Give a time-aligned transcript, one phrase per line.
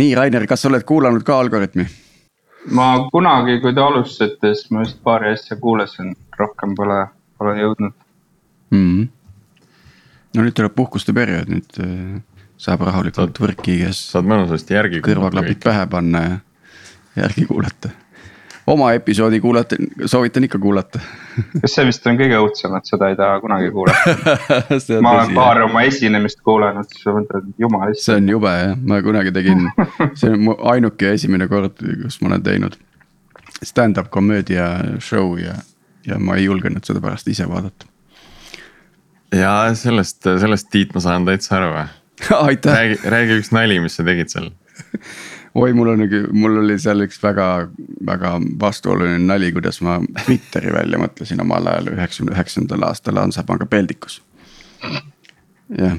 [0.00, 1.86] nii, Rainer, kas sa oled kuulanud ka Algorütmi?
[2.76, 6.98] ma kunagi, kui te alustasite, siis ma just paari asja kuulasin, rohkem pole,
[7.38, 7.94] pole jõudnud
[8.70, 8.82] mm.
[8.82, 9.08] -hmm.
[10.36, 12.20] no nüüd tuleb puhkuste periood, nüüd äh,
[12.60, 14.02] saab rahulikult võrki käes.
[14.12, 15.02] saad mõnusasti järgi.
[15.04, 16.38] kõrvaklapid pähe panna ja
[17.24, 17.94] järgi kuulata.
[18.70, 19.76] Oma episoodi kuulata,
[20.06, 21.00] soovitan ikka kuulata
[21.60, 24.36] kas see vist on kõige õudsem, et seda ei taha kunagi kuulata
[25.04, 28.04] ma olen paar oma esinemist kuulanud, siis ma mõtlen, et jumal issand.
[28.06, 29.66] see on jube jah, ma kunagi tegin,
[30.20, 32.78] see on mu ainuke esimene kord, kus ma olen teinud.
[33.66, 34.66] Stand-up komöödia
[35.04, 35.56] show ja,
[36.06, 37.88] ja ma ei julgenud seda pärast ise vaadata.
[39.36, 41.74] ja sellest, sellest Tiit ma saan täitsa aru
[42.76, 44.50] räägi, räägi üks nali, mis sa tegid seal
[45.54, 47.46] oi, mul on, mul oli seal üks väga,
[48.06, 54.20] väga vastuoluline nali, kuidas ma Twitteri välja mõtlesin omal ajal üheksakümne üheksandal aastal Hansapanga peldikus.
[55.78, 55.98] jah,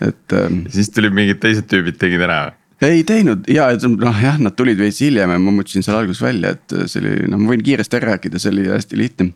[0.00, 0.32] et.
[0.32, 2.54] Ähm, siis tulid mingid teised tüübid tegid ära või?
[2.86, 6.54] ei teinud ja noh, jah, nad tulid veits hiljem ja ma mõtlesin seal alguses välja,
[6.56, 9.30] et see oli, noh, ma võin kiiresti ära rääkida, see oli hästi lihtne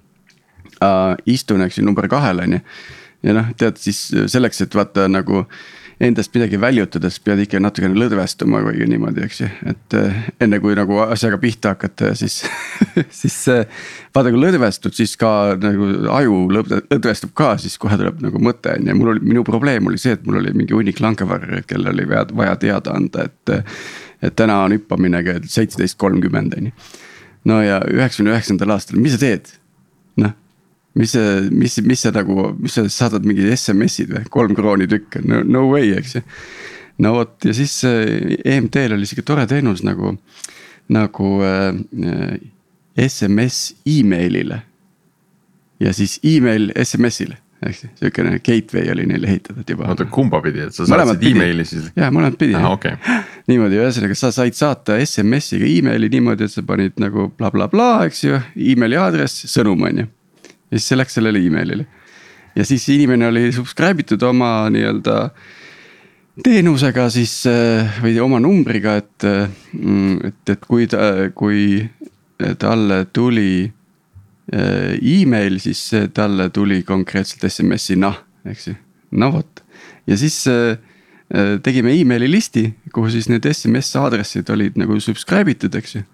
[0.81, 1.15] uh,.
[1.27, 2.63] istun, eks ju, number kahel on ju.
[3.27, 5.47] ja noh, tead siis selleks, et vaata nagu
[6.01, 10.77] endast midagi väljutades pead ikka natukene lõdvestuma või niimoodi, eks ju, et eh, enne kui
[10.79, 12.41] nagu asjaga pihta hakata, siis
[13.21, 18.75] siis vaata, kui lõdvestud, siis ka nagu aju lõdvestub ka, siis kohe tuleb nagu mõte
[18.79, 21.93] on ju, mul oli, minu probleem oli see, et mul oli mingi hunnik langevarre, kellel
[21.95, 23.57] oli vaja, vaja teada anda, et.
[24.21, 26.73] et täna on hüppamine kell seitseteist kolmkümmend on ju.
[27.49, 29.49] no ja üheksakümne üheksandal aastal, mis sa teed?
[30.21, 30.35] noh
[30.95, 35.21] mis see, mis, mis see nagu, mis sa saadad mingid SMS-id või, kolm krooni tükk,
[35.27, 36.23] no, no way, eks ju.
[37.05, 40.17] no vot ja siis EMT-l oli sihuke tore teenus nagu,
[40.91, 42.41] nagu äh,
[43.01, 44.65] SMS email'ile.
[45.81, 49.89] ja siis email SMS-ile, eks ju, sihukene gateway oli neil ehitatud juba.
[49.95, 51.93] oota, kumba pidi, et sa saatsid emaili siis?
[51.95, 52.73] jaa, mõlemat pidi ah,.
[52.75, 52.99] Okay.
[53.47, 58.09] niimoodi, ühesõnaga sa said saata SMS-iga emaili niimoodi, et sa panid nagu blablabla bla, bla,
[58.11, 58.43] eks ju,
[58.75, 60.15] emaili aadress, sõnum on ju
[60.71, 61.87] ja siis see läks sellele emailile.
[62.57, 65.17] ja siis inimene oli subscribe itud oma nii-öelda
[66.45, 69.27] teenusega siis äh, või oma numbriga, et,
[69.77, 71.85] mm, et, et kui ta, kui
[72.61, 75.83] talle tuli äh, email, siis
[76.17, 78.13] talle tuli konkreetselt SMS-ina,
[78.49, 78.77] eks ju,
[79.21, 79.65] no vot.
[80.07, 80.79] ja siis äh,
[81.63, 86.07] tegime emaili listi, kuhu siis need SMS aadressid olid nagu subscribe itud, eks ju.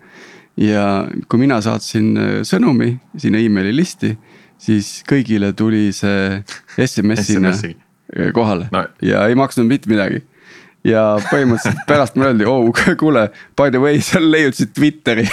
[0.66, 4.16] ja kui mina saatsin sõnumi sinna emaili listi
[4.58, 6.40] siis kõigile tuli see
[6.80, 8.86] SMS-ina SMS kohale no.
[9.02, 10.22] ja ei maksnud mitte midagi.
[10.86, 12.70] ja põhimõtteliselt pärast mulle öeldi, oh
[13.02, 13.28] kuule,
[13.58, 15.26] by the way, sa leiutasid Twitteri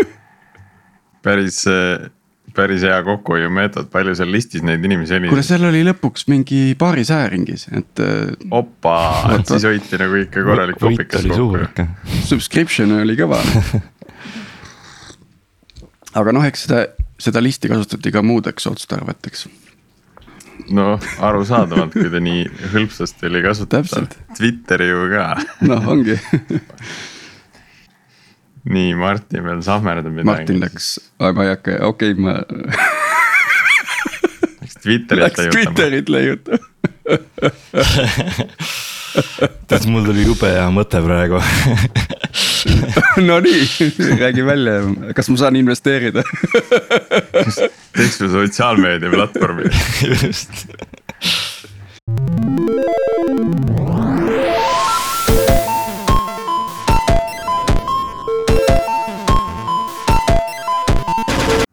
[1.24, 1.62] päris,
[2.56, 5.30] päris hea kokkuhoiumeetod, palju seal listis neid inimesi oli?
[5.32, 8.04] kuule, seal oli lõpuks mingi paaris hääringis, et.
[8.50, 8.96] opa,
[9.36, 11.88] et siis hoiti nagu ikka korralik kopikas kokku.
[12.24, 13.42] Subscription oli kõva
[16.16, 16.86] aga noh, eks seda
[17.20, 19.40] seda listi kasutati ka muudeks otstarveteks.
[20.76, 22.42] noh, arusaadavalt, kui ta nii
[22.74, 24.06] hõlpsasti oli kasutatav,
[24.38, 25.24] Twitteri ju ka.
[25.68, 26.16] noh, ongi
[28.70, 30.30] nii, Martin veel sahmerdab midagi.
[30.30, 30.86] Martin läks,
[31.20, 32.32] ma ei hakka, okei okay,, ma
[34.60, 36.64] Läks Twitterit Läks Twitterit leiutama
[39.68, 41.38] tead, mul tuli jube hea mõte praegu
[43.28, 43.68] Nonii,
[44.20, 44.72] räägi välja,
[45.16, 46.22] kas ma saan investeerida?
[47.96, 49.70] Teeks sulle sotsiaalmeedia platvormi?
[50.22, 50.50] Just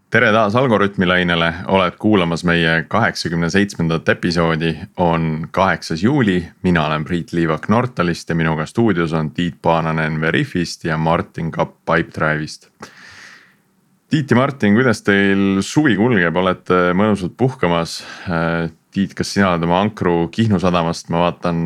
[0.10, 4.72] tere taas Algorütmi lainele, oled kuulamas meie kaheksakümne seitsmendat episoodi,
[5.04, 6.48] on kaheksas juuli.
[6.64, 11.76] mina olen Priit Liivak Nortalist ja minuga stuudios on Tiit Paananen Veriffist ja Martin Kapp
[11.86, 12.70] Pipedrive'ist.
[14.10, 18.00] Tiit ja Martin, kuidas teil suvi kulgeb, olete mõnusalt puhkamas?
[18.92, 21.66] Tiit, kas sina oled oma ankru Kihnu sadamast, ma vaatan,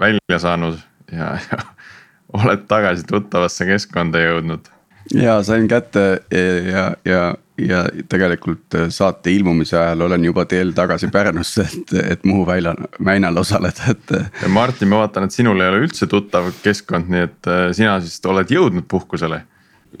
[0.00, 0.80] välja saanud
[1.12, 1.60] ja, ja
[2.40, 4.72] oled tagasi tuttavasse keskkonda jõudnud?
[5.12, 6.22] ja sain kätte
[6.72, 12.24] ja, ja ja tegelikult äh, saate ilmumise ajal olen juba teel tagasi Pärnusse, et, et
[12.26, 14.14] Muhu väljal, väinal osaleda, et.
[14.16, 17.66] Äh, ja Martin, ma vaatan, et sinul ei ole üldse tuttav keskkond, nii et äh,
[17.76, 19.44] sina siis oled jõudnud puhkusele.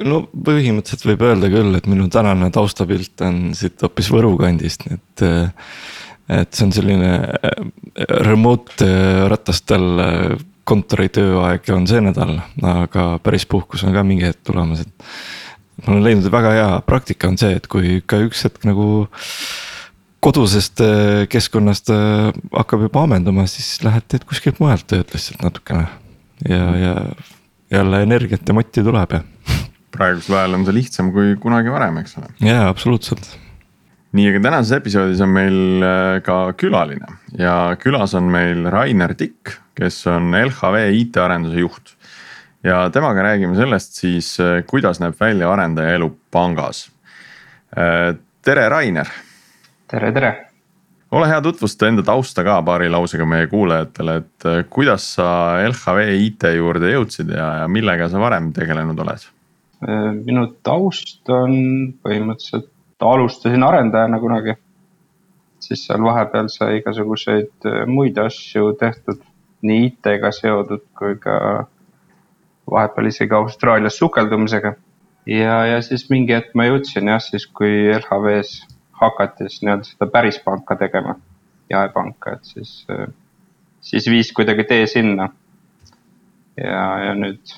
[0.02, 4.98] no põhimõtteliselt võib öelda küll, et minu tänane taustapilt on siit hoopis Võru kandist, nii
[4.98, 5.26] et.
[6.34, 7.12] et see on selline
[8.24, 8.86] remote
[9.28, 9.84] ratastel
[10.64, 15.08] kontori tööaeg on see nädal, aga päris puhkus on ka mingi hetk tulemas, et
[15.82, 19.06] ma olen leidnud, et väga hea praktika on see, et kui ikka üks hetk nagu
[20.24, 25.86] kodusest äh, keskkonnast äh, hakkab juba ammenduma, siis lähed teed kuskilt mujalt tööd lihtsalt natukene.
[26.48, 26.94] ja, ja
[27.74, 29.22] jälle energiat ja motti tuleb ja.
[29.94, 32.30] praegusel ajal on see lihtsam kui kunagi varem, eks ole.
[32.44, 33.28] jaa, absoluutselt.
[34.14, 39.56] nii, aga tänases episoodis on meil äh, ka külaline ja külas on meil Rainer Tikk,
[39.78, 41.93] kes on LHV IT-arenduse juht.
[42.64, 46.88] Ja temaga räägime sellest siis, äh, kuidas näeb välja arendaja elu pangas.
[47.76, 49.08] Äh, tere, Rainer.
[49.88, 50.34] tere, tere
[51.14, 55.28] ole hea, tutvusta enda tausta ka paari lausega meie kuulajatele, et äh, kuidas sa
[55.68, 59.30] LHV IT juurde jõudsid ja, ja millega sa varem tegelenud oled?
[60.24, 61.52] Minu taust on
[62.00, 62.70] põhimõtteliselt,
[63.04, 64.54] alustasin arendajana kunagi.
[65.60, 69.20] siis seal vahepeal sai igasuguseid muid asju tehtud,
[69.62, 71.66] nii IT-ga seotud kui ka
[72.70, 74.74] vahepeal isegi Austraalias sukeldumisega.
[75.26, 78.64] ja, ja siis mingi hetk ma jõudsin jah, siis kui LHV-s
[79.00, 81.16] hakati siis nii-öelda seda päris panka tegema,
[81.70, 82.86] jaepanka, et siis,
[83.80, 85.28] siis viis kuidagi tee sinna.
[86.56, 87.56] ja, ja nüüd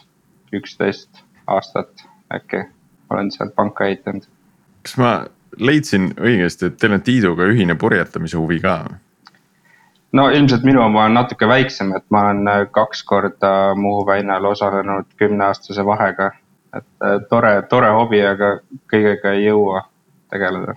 [0.56, 2.64] üksteist aastat äkki
[3.10, 4.24] olen seal panka ehitanud.
[4.82, 5.10] kas ma
[5.58, 8.78] leidsin õigesti, et teil on Tiiduga ühine purjetamise huvi ka?
[10.16, 15.12] No ilmselt minu oma on natuke väiksem, et ma olen kaks korda Muhu väinal osalenud
[15.20, 16.30] kümneaastase vahega.
[16.76, 18.58] et tore, tore hobi, aga
[18.92, 19.86] kõigega ei jõua
[20.30, 20.76] tegeleda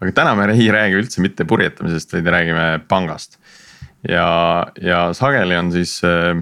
[0.00, 3.38] aga täna me ei räägi üldse mitte purjetamisest, vaid räägime pangast.
[4.08, 6.40] ja, ja sageli on siis, äh,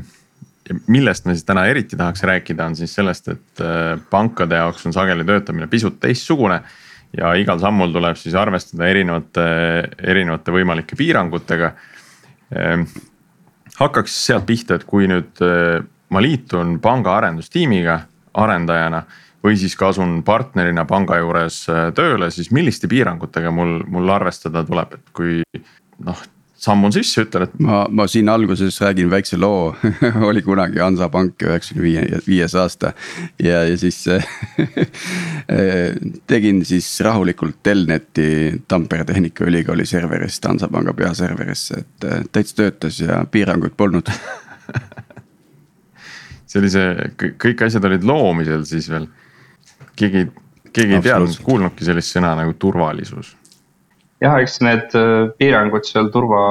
[0.86, 4.94] millest me siis täna eriti tahaks rääkida, on siis sellest, et äh, pankade jaoks on
[4.94, 6.62] sageli töötamine pisut teistsugune.
[7.16, 9.44] ja igal sammul tuleb siis arvestada erinevate,
[9.98, 11.72] erinevate võimalike piirangutega.
[12.56, 12.86] Ähm,
[13.78, 18.00] hakkaks sealt pihta, et kui nüüd äh, ma liitun panga arendustiimiga
[18.38, 19.02] arendajana
[19.44, 24.64] või siis ka asun partnerina panga juures äh, tööle, siis milliste piirangutega mul, mul arvestada
[24.66, 25.42] tuleb, et kui
[26.04, 26.24] noh
[26.58, 27.55] sammun sisse, ütlen, et.
[27.62, 29.76] ma, ma siin alguses räägin väikse loo
[30.31, 32.93] oli kunagi Hansapank üheksakümne viie, viies aasta.
[33.43, 34.02] ja, ja siis
[36.32, 43.78] tegin siis rahulikult Telneti Tampere Tehnikaülikooli serverist Hansapanga peaserverisse, et äh, täitsa töötas ja piiranguid
[43.78, 44.10] polnud
[46.49, 49.06] see oli see, kõik asjad olid loomisel siis veel
[49.99, 50.26] keegi,
[50.72, 53.34] keegi ei teadnud, kuulnudki sellist sõna nagu turvalisus.
[54.23, 56.43] Jah, eks need äh, piirangud seal turva,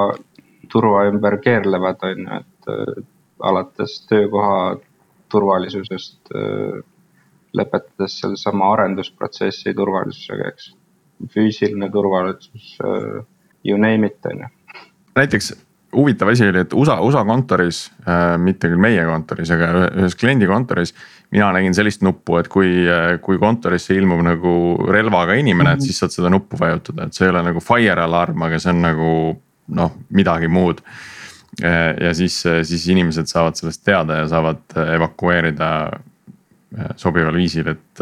[0.72, 3.06] turva ümber keerlevad, on ju, et äh,
[3.48, 4.78] alates töökoha
[5.32, 6.82] turvalisusest äh,
[7.58, 10.74] lõpetades sellesama arendusprotsessi turvalisusega, eks.
[11.34, 12.76] füüsiline turvalisus,
[13.66, 14.50] you name it, on ju.
[15.18, 15.56] näiteks
[15.96, 20.48] huvitav asi oli, et USA, USA kontoris äh,, mitte küll meie kontoris, aga ühes kliendi
[20.50, 20.94] kontoris.
[21.32, 24.54] mina nägin sellist nuppu, et kui, äh, kui kontorisse ilmub nagu
[24.92, 25.86] relvaga inimene et mhm.
[25.86, 28.82] siis saad seda nuppu vajutada, et see ei ole nagu fire alarm, aga see on
[28.84, 29.12] nagu
[29.78, 30.82] noh, midagi muud.
[31.64, 35.72] Äh, ja siis, äh, siis inimesed saavad sellest teada ja saavad evakueerida
[37.00, 38.02] sobival viisil, et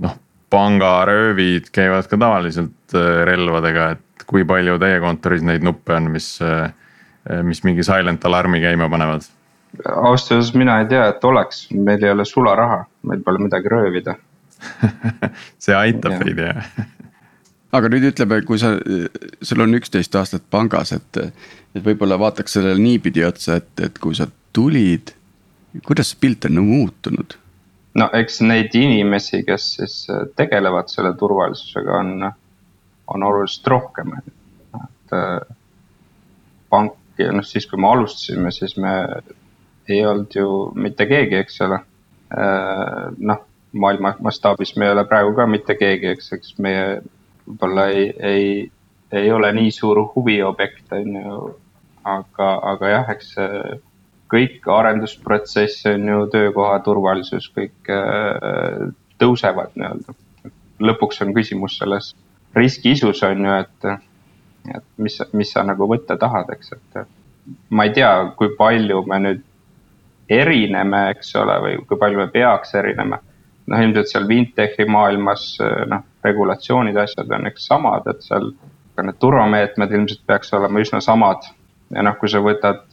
[0.00, 0.14] noh
[0.50, 6.28] pangaröövid käivad ka tavaliselt relvadega, et kui palju teie kontoris neid nuppe on, mis,
[7.44, 9.26] mis mingi silent alarmi käima panevad?
[9.88, 14.14] ausalt öeldes mina ei tea, et oleks, meil ei ole sularaha, meil pole midagi röövida.
[15.62, 16.70] See aitab teid jah.
[17.76, 18.72] Aga nüüd ütleme, kui sa,
[19.44, 21.18] sul on üksteist aastat pangas, et,
[21.76, 24.24] et võib-olla vaataks sellele niipidi otsa, et, et kui sa
[24.56, 25.12] tulid,
[25.84, 27.36] kuidas see pilt on nagu muutunud?
[27.98, 29.94] no eks neid inimesi, kes siis
[30.38, 32.28] tegelevad selle turvalisusega, on
[33.14, 35.40] on oluliselt rohkem, et äh,
[36.70, 38.92] pank noh, siis kui me alustasime, siis me
[39.88, 41.80] ei olnud ju mitte keegi, eks ole.
[42.34, 46.84] Äh, noh, maailma mastaabis me ei ole praegu ka mitte keegi, eks, eks meie
[47.48, 48.46] võib-olla ei, ei,
[49.12, 51.40] ei ole nii suur huviobjekt, on ju.
[52.08, 53.34] aga, aga jah, eks
[54.32, 58.88] kõik arendusprotsess on ju töökoha turvalisus, kõik äh,
[59.20, 60.16] tõusevad nii-öelda.
[60.78, 62.12] lõpuks on küsimus selles
[62.58, 63.88] riskiisus on ju, et,
[64.74, 67.00] et mis, mis sa nagu võtta tahad, eks, et
[67.70, 69.44] ma ei tea, kui palju me nüüd
[70.28, 73.20] erineme, eks ole, või kui palju me peaks erinema.
[73.68, 75.58] noh, ilmselt seal Vintechi maailmas
[75.90, 78.52] noh, regulatsioonid, asjad on eks samad, et seal
[78.96, 81.48] ka need turvameetmed ilmselt peaks olema üsna samad.
[81.94, 82.84] ja noh, kui sa võtad,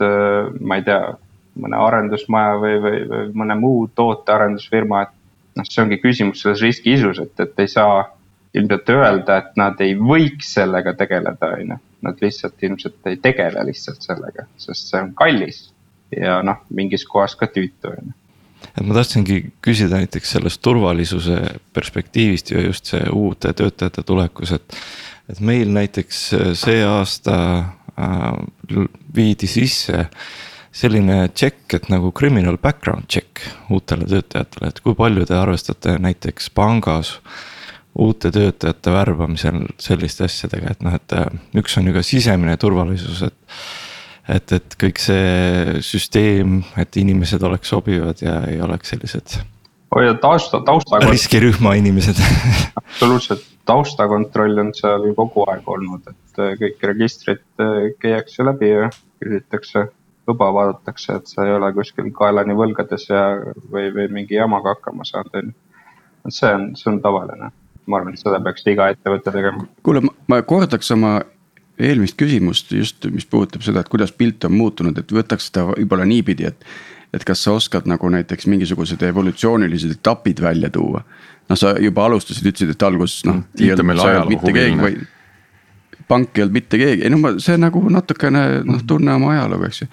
[0.61, 1.15] ma ei tea,
[1.59, 7.19] mõne arendusmaja või, või, või mõne muu tootearendusfirma, et noh, see ongi küsimus selles riskiisus,
[7.23, 8.03] et, et ei saa
[8.55, 11.79] ilmselt öelda, et nad ei võiks sellega tegeleda, on ju.
[12.05, 15.63] Nad lihtsalt ilmselt ei tegele lihtsalt sellega, sest see on kallis
[16.13, 18.15] ja noh, mingis kohas ka tüütu, on ju
[18.75, 21.37] et ma tahtsingi küsida näiteks sellest turvalisuse
[21.75, 24.79] perspektiivist ja just see uute töötajate tulekus, et.
[25.29, 26.21] et meil näiteks
[26.59, 27.37] see aasta
[27.97, 28.25] äh,
[29.15, 30.05] viidi sisse
[30.75, 36.51] selline check, et nagu criminal background check uutele töötajatele, et kui palju te arvestate näiteks
[36.55, 37.15] pangas
[37.95, 41.27] uute töötajate värbamisel selliste asjadega, et noh, et äh,
[41.61, 43.57] üks on ju ka sisemine turvalisus, et.
[44.35, 49.39] et, et kõik see süsteem, et inimesed oleks sobivad ja ei oleks sellised.
[49.95, 50.99] oi, tausta, tausta.
[51.07, 52.19] riskirühma inimesed
[52.81, 58.89] absoluutselt, taustakontroll on seal kogu aeg olnud, et äh, kõik registrid äh, käiakse läbi ja
[59.23, 59.87] küsitakse
[60.27, 63.27] luba vaadatakse, et sa ei ole kuskil kaelani võlgades ja,
[63.71, 66.33] või, või mingi jamaga hakkama saanud, on ju.
[66.33, 67.53] see on, see on tavaline
[67.87, 69.65] ma arvan, et seda peaks iga ettevõte tegema.
[69.85, 71.19] kuule, ma kordaks oma
[71.79, 76.07] eelmist küsimust just, mis puudutab seda, et kuidas pilt on muutunud, et võtaks seda võib-olla
[76.07, 76.67] niipidi, et.
[77.15, 81.03] et kas sa oskad nagu näiteks mingisugused evolutsioonilised etapid välja tuua?
[81.49, 83.43] noh, sa juba alustasid, ütlesid, et alguses noh.
[84.29, 84.95] mitte keegi või
[86.07, 89.69] pank ei olnud mitte keegi, ei no ma, see nagu natukene noh, tunne oma ajalugu,
[89.69, 89.87] eks ju.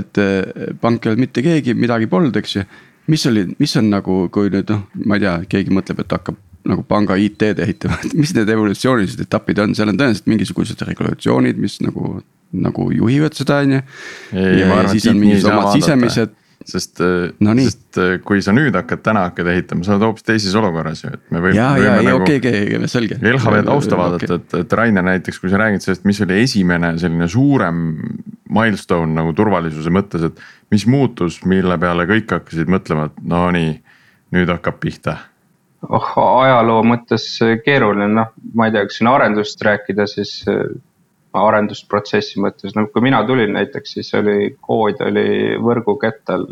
[0.00, 2.64] et eh, pank ei olnud mitte keegi, midagi polnud, eks ju.
[3.12, 6.38] mis oli, mis on nagu, kui nüüd noh, ma ei tea, keegi mõtleb, et hakkab
[6.68, 11.60] nagu panga IT-d ehitama, et mis need evolutsioonilised etapid on, seal on tõenäoliselt mingisugused regulatsioonid,
[11.60, 12.18] mis nagu,
[12.52, 13.86] nagu juhivad seda, on ju.
[14.34, 16.36] ja siis on mingisugused omad sisemised
[16.68, 17.00] sest
[17.40, 21.12] no, sest kui sa nüüd hakkad täna hakkad ehitama, sa oled hoopis teises olukorras ju,
[21.16, 21.56] et me võime.
[21.56, 23.16] ja, ja, ja okei, okei, selge.
[23.16, 27.30] LHV tausta vaadata et, et Rainer näiteks, kui sa räägid sellest, mis oli esimene selline
[27.32, 27.80] suurem
[28.52, 30.44] milstone nagu turvalisuse mõttes, et.
[30.70, 33.72] mis muutus, mille peale kõik hakkasid mõtlema, et no nii,
[34.36, 35.16] nüüd hakkab pihta
[35.88, 37.26] oh, ajaloo mõttes
[37.64, 40.66] keeruline, noh, ma ei tea, kas siin arendust rääkida, siis äh,
[41.32, 46.46] arendusprotsessi mõttes, no kui mina tulin näiteks, siis oli kood oli võrgukettel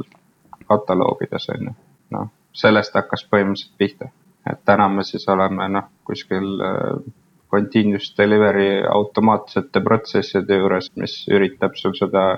[0.69, 1.77] kataloogides on ju.
[2.17, 4.11] noh, sellest hakkas põhimõtteliselt pihta,
[4.51, 7.01] et täna me siis oleme noh, kuskil äh,
[7.51, 12.31] continuous delivery automaatsete protsesside juures, mis üritab sul seda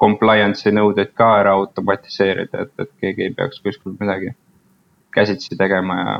[0.00, 4.34] compliance'i nõudeid ka ära automatiseerida, et, et keegi ei peaks kuskil midagi
[5.14, 6.14] käsitsi tegema ja,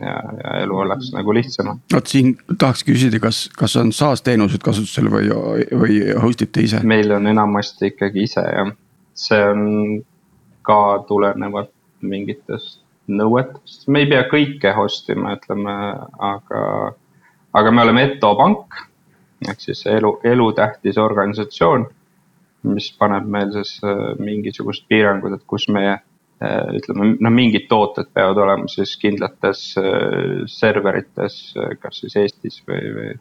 [0.00, 1.76] ja, ja elu oleks nagu lihtsam.
[1.94, 5.30] vot siin tahaks küsida, kas, kas on SaaS teenused kasutusel või,
[5.82, 6.82] või host ite ise?
[6.84, 8.74] meil on enamasti ikkagi ise jah,
[9.14, 9.62] see on
[10.66, 15.72] ka tulenevalt mingitest nõuetest, me ei pea kõike host ima, ütleme,
[16.26, 16.60] aga,
[17.54, 18.82] aga me oleme Eto pank
[19.44, 21.86] ehk siis elu, elutähtis organisatsioon,
[22.72, 23.78] mis paneb meil siis
[24.18, 25.98] mingisugused piirangud, et kus meie
[26.42, 32.82] ütleme, noh, mingid tooted peavad olema siis kindlates äh, serverites, äh, kas siis Eestis või,
[32.96, 33.12] või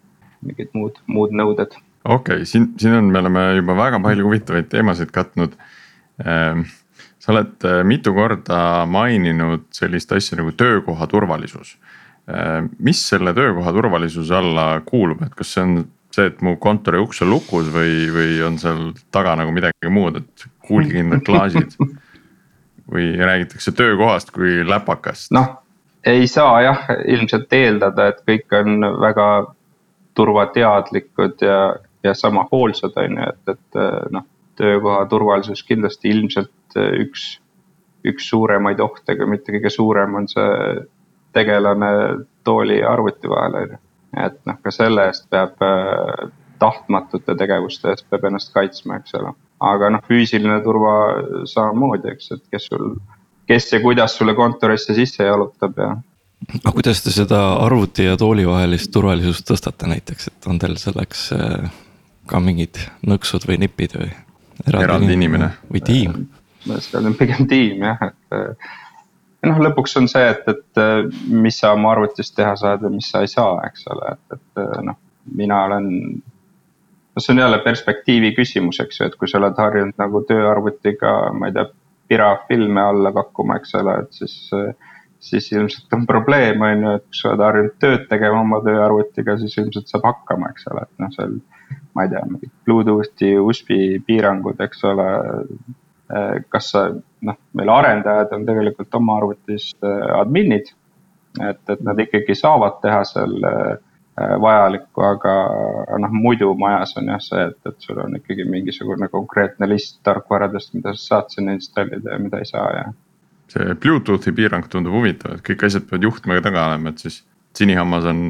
[0.49, 1.77] mingid muud, muud nõuded.
[2.03, 5.55] okei okay,, siin, siin on, me oleme juba väga palju huvitavaid teemasid katnud.
[6.25, 6.67] Ähm,
[7.19, 11.77] sa oled mitu korda maininud sellist asja nagu töökoha turvalisus.
[12.81, 15.73] mis selle töökoha turvalisuse alla kuulub, et kas see on
[16.15, 20.21] see, et mu kontori uks on lukus või, või on seal taga nagu midagi muud,
[20.21, 21.75] et kuulkindlad klaasid
[22.91, 25.31] või räägitakse töökohast kui läpakast?
[25.31, 25.61] noh,
[26.05, 29.29] ei saa jah, ilmselt eeldada, et kõik on väga
[30.15, 33.79] turvateadlikud ja, ja sama hoolsad, on ju, et, et
[34.13, 37.25] noh, töökoha turvalisus kindlasti ilmselt üks,
[38.07, 40.85] üks suuremaid ohte, aga mitte kõige suurem on see
[41.35, 41.91] tegelane
[42.47, 43.81] tooli ja arvuti vahel, on ju.
[44.23, 45.57] et noh, ka selle eest peab
[46.59, 49.33] tahtmatute tegevuste eest peab ennast kaitsma, eks ole
[49.65, 50.95] aga noh, füüsiline turva
[51.49, 52.91] samamoodi, eks, et kes sul,
[53.49, 55.91] kes ja kuidas sulle kontorisse sisse jalutab ja.
[56.61, 61.27] aga kuidas te seda arvuti ja tooli vahelist turvalisust tõstate näiteks, et on teil selleks
[61.35, 61.69] äh,
[62.29, 64.11] ka mingid nõksud või nipid või?
[64.71, 66.25] eraldi inimene või tiim?
[66.65, 68.69] see on pigem tiim jah, et äh,
[69.45, 73.09] noh, lõpuks on see, et, et äh, mis sa oma arvutist teha saad ja mis
[73.11, 74.97] sa ei saa, eks ole, et, et noh,
[75.37, 75.89] mina olen
[77.15, 81.15] no see on jälle perspektiivi küsimus, eks ju, et kui sa oled harjunud nagu tööarvutiga,
[81.33, 81.69] ma ei tea,
[82.11, 84.35] pirafilme alla pakkuma, eks ole, et siis.
[85.25, 89.37] siis ilmselt on probleem, on ju, et kui sa oled harjunud tööd tegema oma tööarvutiga,
[89.41, 91.39] siis ilmselt saab hakkama, eks ole, et noh, seal.
[91.95, 93.71] ma ei tea, mingid Bluetoothi, USB
[94.05, 95.07] piirangud, eks ole.
[96.53, 96.83] kas sa,
[97.25, 99.71] noh, meil arendajad on tegelikult oma arvutis
[100.19, 100.69] adminid.
[101.41, 103.33] et, et nad ikkagi saavad teha seal
[104.15, 105.31] vajalikku, aga
[105.99, 110.71] noh, muidu majas on jah see, et, et sul on ikkagi mingisugune konkreetne list tarkvaradest,
[110.77, 112.85] mida sa saad sinna installida ja mida ei saa ja.
[113.51, 117.19] see Bluetoothi piirang tundub huvitav, et kõik asjad peavad juhtmega taga olema, et siis
[117.59, 118.23] sinihammas on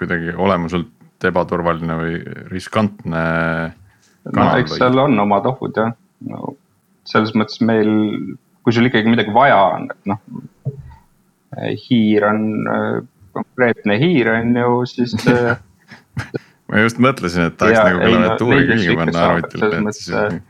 [0.00, 2.16] kuidagi olemuselt ebaturvaline või
[2.50, 3.22] riskantne.
[4.32, 5.92] no eks seal on omad ohud jah,
[6.32, 6.56] no
[7.04, 7.92] selles mõttes meil,
[8.64, 10.24] kui sul ikkagi midagi vaja on, et noh.
[11.84, 12.44] hiir on
[13.36, 15.16] konkreetne hiir on ju, siis
[16.68, 19.68] ma just mõtlesin, et tahaks ja, nagu klaviatuuri külge panna arvutile.
[19.68, 20.42] selles mõttes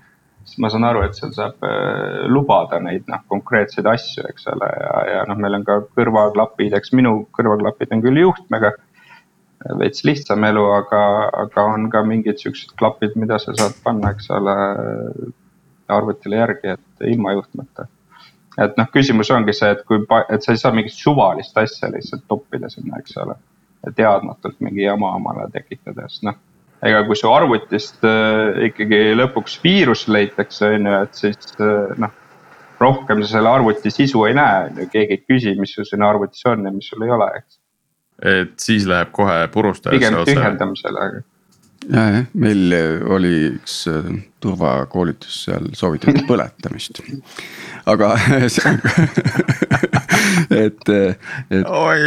[0.52, 4.68] siis ma saan aru, et seal saab äh, lubada neid noh, konkreetseid asju, eks ole,
[4.84, 8.74] ja, ja noh, meil on ka kõrvaklapid, eks minu kõrvaklapid on küll juhtmega.
[9.78, 11.00] veits lihtsam elu, aga,
[11.44, 14.54] aga on ka mingid siuksed klapid, mida sa saad panna, eks ole,
[15.92, 17.86] arvutile järgi, et ilma juhtmeta.
[18.60, 22.26] Et noh, küsimus ongi see, et kui, et sa ei saa mingit suvalist asja lihtsalt
[22.28, 23.38] toppida sinna, eks ole.
[23.96, 26.36] teadmatult mingi jama omale tekitada, sest noh
[26.82, 32.14] ega kui su arvutist äh, ikkagi lõpuks viirus leitakse, on ju, et siis äh, noh.
[32.82, 36.02] rohkem sa selle arvuti sisu ei näe, on ju, keegi ei küsi, mis sul siin
[36.02, 37.60] arvutis on ja mis sul ei ole, eks.
[38.32, 40.24] et siis läheb kohe purustajasse otse.
[40.24, 41.06] pigem tühjendamisele
[41.88, 42.76] ja, jah, meil
[43.10, 44.12] oli üks äh,
[44.42, 47.02] turvakoolitus, seal soovitati põletamist.
[47.90, 48.14] aga
[50.64, 51.66] et, et.
[51.66, 52.00] oi,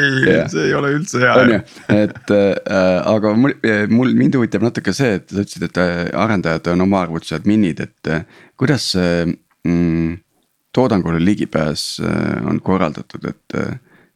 [0.51, 1.33] see ei ole üldse hea.
[1.39, 1.61] on ju,
[1.95, 3.55] et äh, aga mul,
[3.91, 7.81] mul, mind huvitab natuke see, et sa ütlesid, et äh, arendajad on oma arvutused minid,
[7.83, 8.25] et äh,
[8.59, 9.25] kuidas see
[9.67, 10.19] mm,
[10.75, 12.01] toodangule ligipääs
[12.49, 13.55] on korraldatud, et,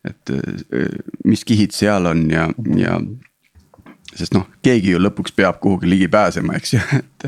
[0.10, 0.32] et
[1.24, 2.98] mis kihid seal on ja, ja
[4.16, 7.28] sest noh, keegi ju lõpuks peab kuhugi ligi pääsema, eks ju, et.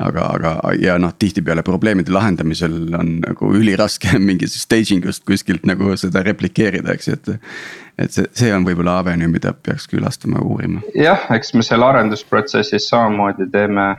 [0.00, 5.94] aga, aga ja noh, tihtipeale probleemide lahendamisel on nagu üliraske mingist staging ust kuskilt nagu
[6.00, 7.60] seda replikeerida, eks ju, et.
[8.06, 10.82] et see, see on võib-olla avenue, mida peaks külastama, uurima.
[10.98, 13.90] jah, eks me seal arendusprotsessis samamoodi teeme,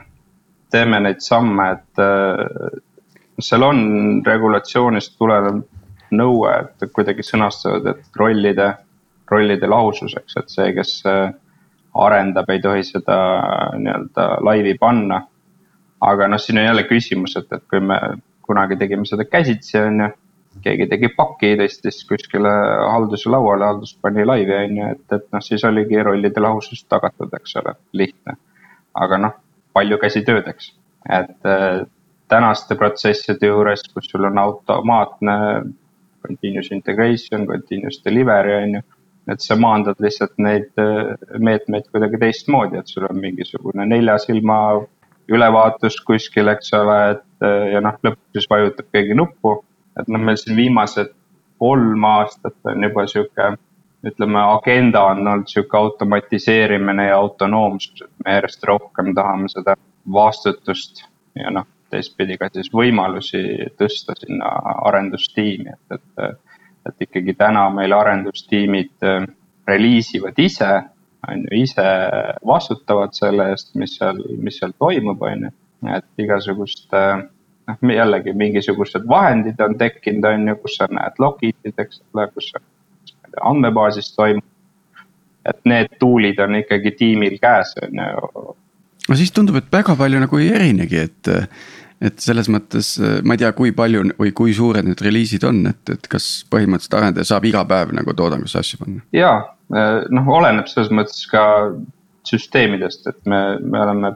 [0.74, 2.82] teeme neid samme, et äh,
[3.38, 3.80] seal on
[4.26, 5.62] regulatsioonist tulenev
[6.16, 8.72] nõue, et kuidagi sõnastavad, et rollide,
[9.30, 11.34] rollide lahususeks, et see, kes äh,
[12.04, 13.16] arendab, ei tohi seda
[13.78, 15.22] nii-öelda laivi panna.
[16.00, 17.96] aga noh, siin on jälle küsimus, et, et kui me
[18.46, 20.08] kunagi tegime seda käsitsi, on ju.
[20.64, 22.52] keegi tegi paki, tõstis kuskile
[22.92, 27.32] halduse lauale, haldus pani laivi, on ju, et, et noh, siis oligi rollide lahusus tagatud,
[27.36, 28.36] eks ole, lihtne.
[28.94, 29.36] aga noh,
[29.76, 30.70] palju käsitööd, eks,
[31.18, 31.82] et äh,
[32.28, 35.36] tänaste protsesside juures, kus sul on automaatne
[36.26, 38.82] continuous integration, continuous delivery on ju
[39.32, 44.58] et sa maandad lihtsalt neid äh, meetmeid kuidagi teistmoodi, et sul on mingisugune nelja silma
[45.28, 49.58] ülevaatus kuskil, eks ole, et äh, ja noh, lõpuks siis vajutab keegi nuppu.
[49.96, 51.14] et noh, meil siin viimased
[51.58, 53.54] kolm aastat on juba sihuke,
[54.06, 59.74] ütleme, agenda on olnud sihuke automatiseerimine ja autonoomsus, et me järjest rohkem tahame seda
[60.12, 63.40] vastutust ja noh, teistpidi ka siis võimalusi
[63.80, 64.50] tõsta sinna
[64.90, 66.36] arendustiimi, et, et
[66.88, 69.26] et ikkagi täna meil arendustiimid äh,
[69.68, 70.72] reliisivad ise,
[71.28, 71.86] on ju, ise
[72.46, 75.54] vastutavad selle eest, mis seal, mis seal toimub, on ju.
[75.96, 77.24] et igasugust, äh,
[77.66, 82.52] noh jällegi mingisugused vahendid on tekkinud, on ju, kus sa näed logit'id, eks ole, kus
[83.42, 84.44] andmebaasis toimub.
[85.46, 88.54] et need tool'id on ikkagi tiimil käes, on ju.
[89.08, 91.34] no siis tundub, et väga palju nagu ei erinegi, et
[92.04, 95.62] et selles mõttes äh, ma ei tea, kui palju või kui suured need reliisid on,
[95.70, 99.04] et, et kas põhimõtteliselt arendaja saab iga päev nagu toodangusse asju panna?
[99.16, 99.32] ja
[99.72, 101.44] äh, noh, oleneb selles mõttes ka
[102.26, 104.14] süsteemidest, et me, me oleme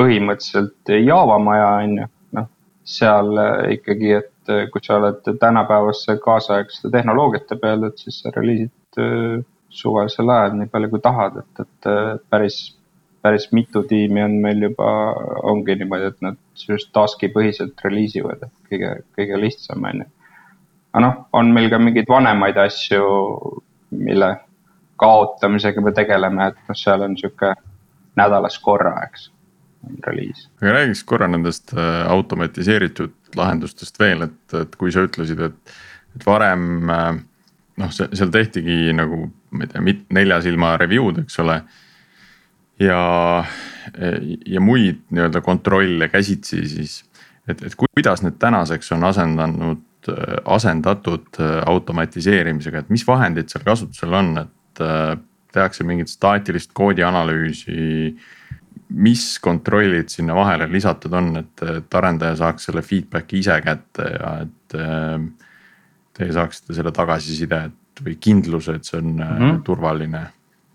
[0.00, 2.48] põhimõtteliselt Java maja on ju, noh
[2.86, 9.00] seal äh, ikkagi, et kui sa oled tänapäevaste kaasaegsete tehnoloogiate peal, et siis sa reliisid
[9.74, 11.88] suvalisel ajal nii palju kui tahad, et, et
[12.30, 12.60] päris
[13.26, 14.88] päris mitu tiimi on meil juba,
[15.50, 20.10] ongi niimoodi, et nad just task'i põhiselt reliisivad, et kõige, kõige lihtsam on ju.
[20.92, 23.06] aga noh, on meil ka mingeid vanemaid asju,
[23.96, 24.30] mille
[25.00, 27.52] kaotamisega me tegeleme, et noh, seal on sihuke
[28.16, 29.30] nädalas korra, eks,
[30.06, 30.46] reliis.
[30.62, 35.74] aga räägiks korra nendest äh, automatiseeritud lahendustest veel, et, et kui sa ütlesid, et,
[36.16, 37.10] et varem äh,
[37.82, 41.60] noh, seal tehtigi nagu, ma ei tea, nelja silma review'd, eks ole
[42.80, 43.44] ja,
[44.46, 47.04] ja muid nii-öelda kontrolle käsitsi, siis.
[47.48, 49.84] et, et kuidas need tänaseks on asendanud,
[50.44, 55.16] asendatud äh, automatiseerimisega, et mis vahendid seal kasutusel on, et äh,
[55.52, 58.16] tehakse mingit staatilist koodianalüüsi.
[58.88, 64.28] mis kontrollid sinna vahele lisatud on, et, et arendaja saaks selle feedback'i ise kätte ja
[64.44, 65.16] et äh,
[66.14, 67.64] teie saaksite selle tagasiside
[68.04, 69.62] või kindluse, et see on mm -hmm.
[69.64, 70.22] turvaline?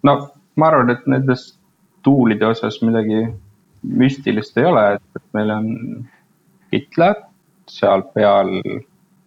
[0.04, 0.16] no
[0.56, 1.61] ma arvan, et nendest
[2.06, 3.26] tool'ide osas midagi
[3.82, 5.68] müstilist ei ole, et, meil on
[6.72, 7.28] GitLab,
[7.70, 8.52] seal peal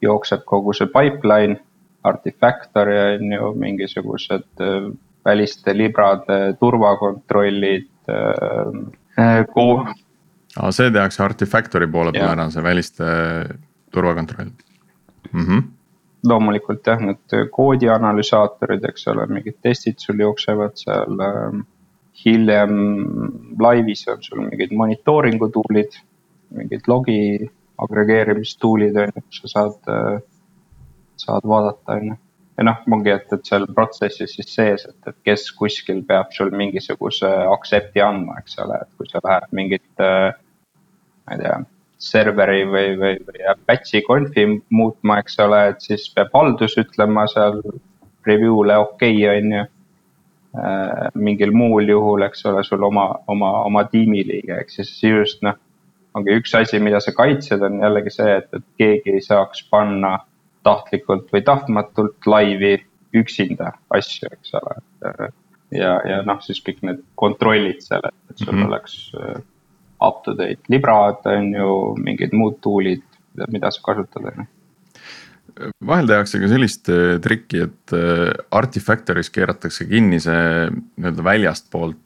[0.04, 1.60] jookseb kogu see pipeline,
[2.04, 4.90] Artifactory on ju, mingisugused äh,
[5.24, 9.46] väliste librade turvakontrollid äh,.
[10.60, 13.06] aa, see tehakse Artifactory poole peal ära, see väliste
[13.94, 14.52] turvakontroll
[15.32, 15.46] mm.
[15.46, 15.64] -hmm
[16.24, 21.58] loomulikult jah, need koodi analüsaatorid, eks ole, mingid testid sul jooksevad seal äh,
[22.22, 22.74] hiljem
[23.60, 25.96] laivis on sul mingid monitooringu tool'id,
[26.54, 27.20] mingid logi
[27.84, 30.22] agregeerimistuulid on ju, kus sa saad,
[31.20, 32.20] saad vaadata on ju
[32.58, 36.52] ja noh, ongi, et, et seal protsessis siis sees, et, et kes kuskil peab sul
[36.54, 41.56] mingisuguse accept'i andma, eks ole, et kui sa lähed mingit, ma ei tea,
[42.04, 47.60] serveri või, või, või Apache'i konfi muutma, eks ole, et siis peab haldus ütlema seal
[48.28, 49.64] review'le okei okay,, on ju.
[51.14, 55.56] Mingil muul juhul, eks ole, sul oma, oma, oma tiimiliige, ehk siis just noh,
[56.14, 60.18] ongi üks asi, mida sa kaitsed, on jällegi see, et, et keegi ei saaks panna
[60.64, 62.76] tahtlikult või tahtmatult laivi
[63.14, 64.78] üksinda asju, eks ole.
[65.74, 68.68] ja, ja noh, siis kõik need kontrollid seal, et sul mm -hmm.
[68.70, 69.42] oleks äh,
[70.06, 73.04] up to date librad, on ju, mingid muud tool'id,
[73.50, 74.50] mida sa kasutad, on ju
[75.86, 82.00] vahel tehakse ka sellist äh, trikki, et äh, Artifactory's keeratakse kinni see nii-öelda väljastpoolt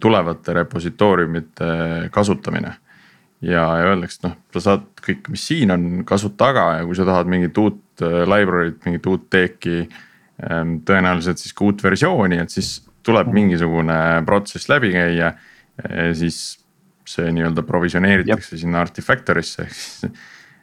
[0.00, 1.66] tulevate repositooriumite
[2.14, 2.70] kasutamine
[3.40, 6.96] ja, ja öeldakse, et noh, sa saad kõik, mis siin on, kasut taga ja kui
[6.98, 9.84] sa tahad mingit uut äh, library't, mingit uut teeki.
[10.40, 13.96] Ähm, tõenäoliselt siis ka uut versiooni, et siis tuleb mingisugune
[14.28, 15.34] protsess läbi käia.
[16.16, 16.58] siis
[17.08, 18.60] see nii-öelda provisioneeritakse Jep.
[18.60, 20.18] sinna Artifactory'sse ehk siis äh,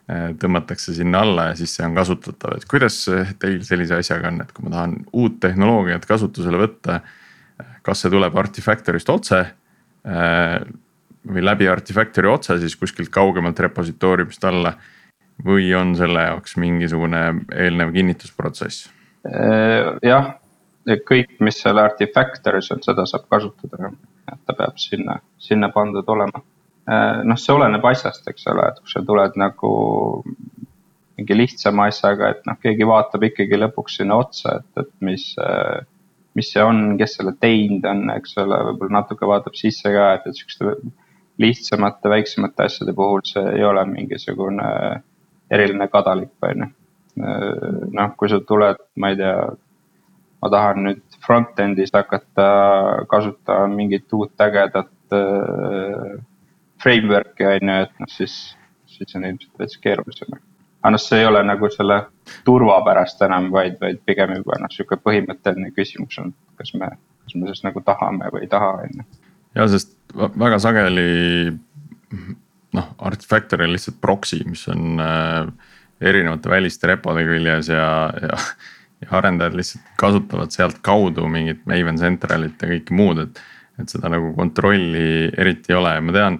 [0.08, 3.02] tõmmatakse sinna alla ja siis see on kasutatav, et kuidas
[3.42, 7.02] teil sellise asjaga on, et kui ma tahan uut tehnoloogiat kasutusele võtta.
[7.84, 9.42] kas see tuleb Artifactory'st otse
[11.34, 14.74] või läbi Artifactory otse siis kuskilt kaugemalt repositooriumist alla.
[15.46, 17.20] või on selle jaoks mingisugune
[17.54, 18.88] eelnev kinnitusprotsess?
[19.30, 20.32] Äh, jah,
[21.06, 23.92] kõik, mis seal Artifactory's on, seda saab kasutada,
[24.32, 26.42] et ta peab sinna, sinna pandud olema.
[26.88, 29.72] Äh, noh, see oleneb asjast, eks ole, et kui sa tuled nagu
[31.18, 35.32] mingi lihtsama asjaga, et noh, keegi vaatab ikkagi lõpuks sinna otsa, et, et mis
[36.38, 40.28] mis see on, kes selle teinud on, eks ole, võib-olla natuke vaatab sisse ka, et,
[40.30, 40.74] et siukeste
[41.42, 44.68] lihtsamate, väiksemate asjade puhul see ei ole mingisugune
[45.54, 46.70] eriline kadalipp, on ju.
[47.98, 49.36] noh, kui sa tuled, ma ei tea,
[50.44, 52.48] ma tahan nüüd front-end'is hakata
[53.10, 56.18] kasutama mingit uut ägedat äh,
[56.84, 58.38] framework'i on ju, et noh, siis,
[58.92, 60.40] siis on ilmselt veits keerulisem.
[60.82, 62.02] aga noh, see ei ole nagu selle
[62.46, 66.92] turva pärast enam, vaid, vaid pigem juba noh, sihuke põhimõtteline küsimus on, kas me,
[67.24, 69.08] kas me siis nagu tahame või ei taha, on ju
[69.58, 71.10] ja sest väga sageli
[72.78, 75.50] noh, Artifactory on lihtsalt proxy, mis on äh,
[76.02, 77.88] erinevate väliste repode küljes ja,
[78.22, 78.42] ja.
[79.04, 83.42] ja arendajad lihtsalt kasutavad sealtkaudu mingit Maven Centralit ja kõike muud, et,
[83.82, 86.40] et seda nagu kontrolli eriti ei ole ja ma tean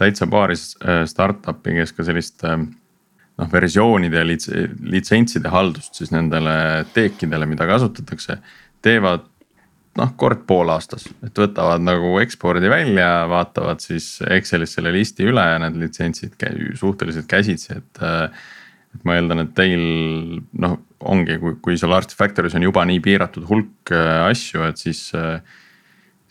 [0.00, 6.54] täitsa paari äh, startup'i, kes ka sellist äh, noh, versioonide ja litsentside haldust siis nendele
[6.94, 8.38] teekidele, mida kasutatakse,
[8.84, 9.26] teevad
[9.98, 15.58] noh, kord poolaastas, et võtavad nagu ekspordi välja, vaatavad siis Excelis selle listi üle ja
[15.60, 16.38] need litsentsid
[16.80, 18.04] suhteliselt käsitsi, et.
[18.92, 19.82] et ma eeldan, et teil
[20.60, 20.74] noh,
[21.08, 25.10] ongi, kui, kui seal Artifactory's on juba nii piiratud hulk äh, asju, et siis.
[25.16, 25.40] Äh,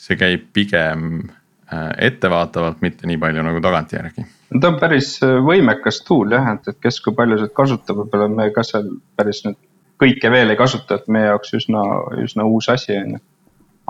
[0.02, 1.41] see käib pigem äh,
[1.72, 4.26] ettevaatavalt, mitte nii palju nagu tagantjärgi
[4.60, 8.50] ta on päris võimekas tool jah, et, et kes kui palju seda kasutab, võib-olla me
[8.56, 9.60] ka seal päris nüüd
[10.02, 11.84] kõike veel ei kasuta, et meie jaoks üsna,
[12.24, 13.22] üsna uus asi on ju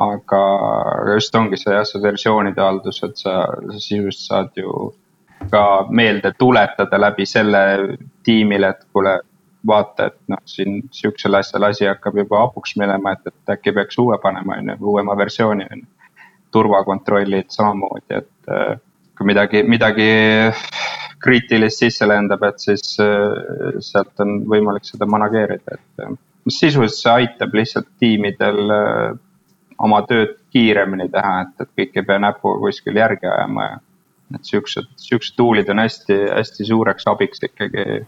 [0.02, 0.42] aga
[1.14, 3.36] just ongi see jah, see versioonide haldus, et sa,
[3.72, 4.92] sa sisuliselt saad ju
[5.52, 7.62] ka meelde tuletada läbi selle
[8.24, 9.18] tiimile, et kuule,
[9.68, 14.00] vaata, et noh, siin sihukesel asjal asi hakkab juba hapuks minema, et, et äkki peaks
[14.02, 15.90] uue panema, on ju, uuema versiooni on ju.
[16.52, 18.76] Turvakontrollid samamoodi, et äh,
[19.18, 20.10] kui midagi, midagi
[21.22, 26.16] kriitilist sisse lendab, et siis äh, sealt on võimalik seda manageerida, et äh,
[26.50, 28.74] sisuliselt see aitab lihtsalt tiimidel
[29.82, 33.78] oma tööd kiiremini teha, et, et kõik ei pea näpuga kuskil järgi ajama ja.
[34.36, 38.02] et siuksed, siuksed tool'id on hästi-hästi suureks abiks ikkagi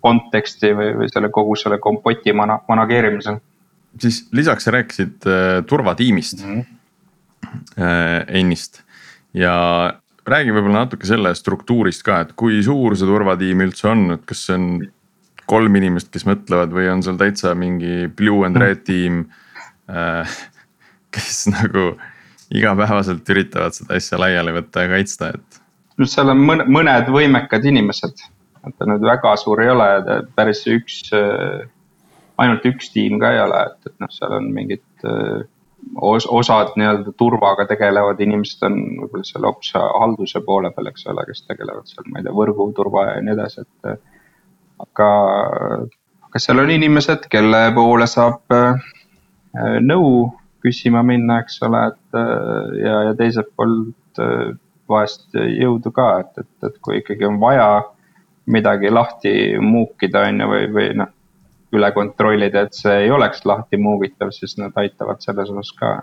[0.00, 3.40] konteksti või, või selle kogu selle kompoti mana-, manageerimisel.
[4.00, 6.79] siis lisaks sa rääkisid äh, turvatiimist mm, -hmm.
[7.78, 8.82] Äh, ennist
[9.36, 9.54] ja
[10.30, 14.46] räägi võib-olla natuke selle struktuurist ka, et kui suur see turvatiim üldse on, et kas
[14.48, 14.70] see on
[15.50, 19.24] kolm inimest, kes mõtlevad või on seal täitsa mingi blue and red tiim
[19.90, 20.38] äh,
[21.14, 21.94] kes nagu
[22.54, 25.60] igapäevaselt üritavad seda asja laiali võtta ja kaitsta, et.
[25.98, 28.24] no seal on mõned, mõned võimekad inimesed,
[28.66, 29.88] et ta nüüd väga suur ei ole,
[30.38, 31.02] päris üks,
[32.40, 34.84] ainult üks tiim ka ei ole, et, et noh, seal on mingid
[36.00, 41.24] os, osad nii-öelda turvaga tegelevad inimesed on võib-olla seal hoopis halduse poole peal, eks ole,
[41.28, 44.02] kes tegelevad seal, ma ei tea, võrguturva ja nii edasi, et.
[44.80, 45.08] aga,
[46.28, 48.58] aga seal on inimesed, kelle poole saab
[49.84, 50.12] nõu
[50.64, 54.52] küsima minna, eks ole, et äh, ja, ja teiselt poolt äh,
[54.90, 57.68] vahest jõudu ka, et, et, et kui ikkagi on vaja
[58.50, 61.14] midagi lahti muukida, on ju, või, või noh.
[61.76, 65.94] Üle kontrollida, et see ei oleks lahti muugitav, siis nad aitavad selles osas ka.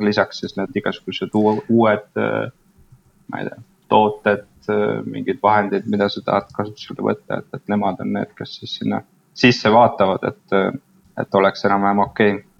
[0.00, 3.58] lisaks siis need igasugused uued, ma ei tea,
[3.92, 4.46] tooted,
[5.04, 9.02] mingid vahendid, mida sa tahad kasutusele võtta, et, et nemad on need, kes siis sinna
[9.36, 10.56] sisse vaatavad, et,
[11.20, 12.54] et oleks enam-vähem okei okay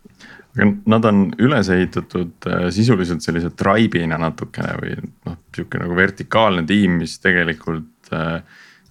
[0.54, 6.62] aga nad on üles ehitatud äh, sisuliselt sellise tribe'ina natukene või noh, sihuke nagu vertikaalne
[6.68, 8.38] tiim, mis tegelikult äh,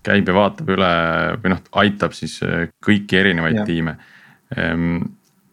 [0.03, 0.93] käib ja vaatab üle
[1.41, 3.65] või noh, aitab siis äh, kõiki erinevaid ja.
[3.67, 3.97] tiime.
[4.55, 4.99] Ehm,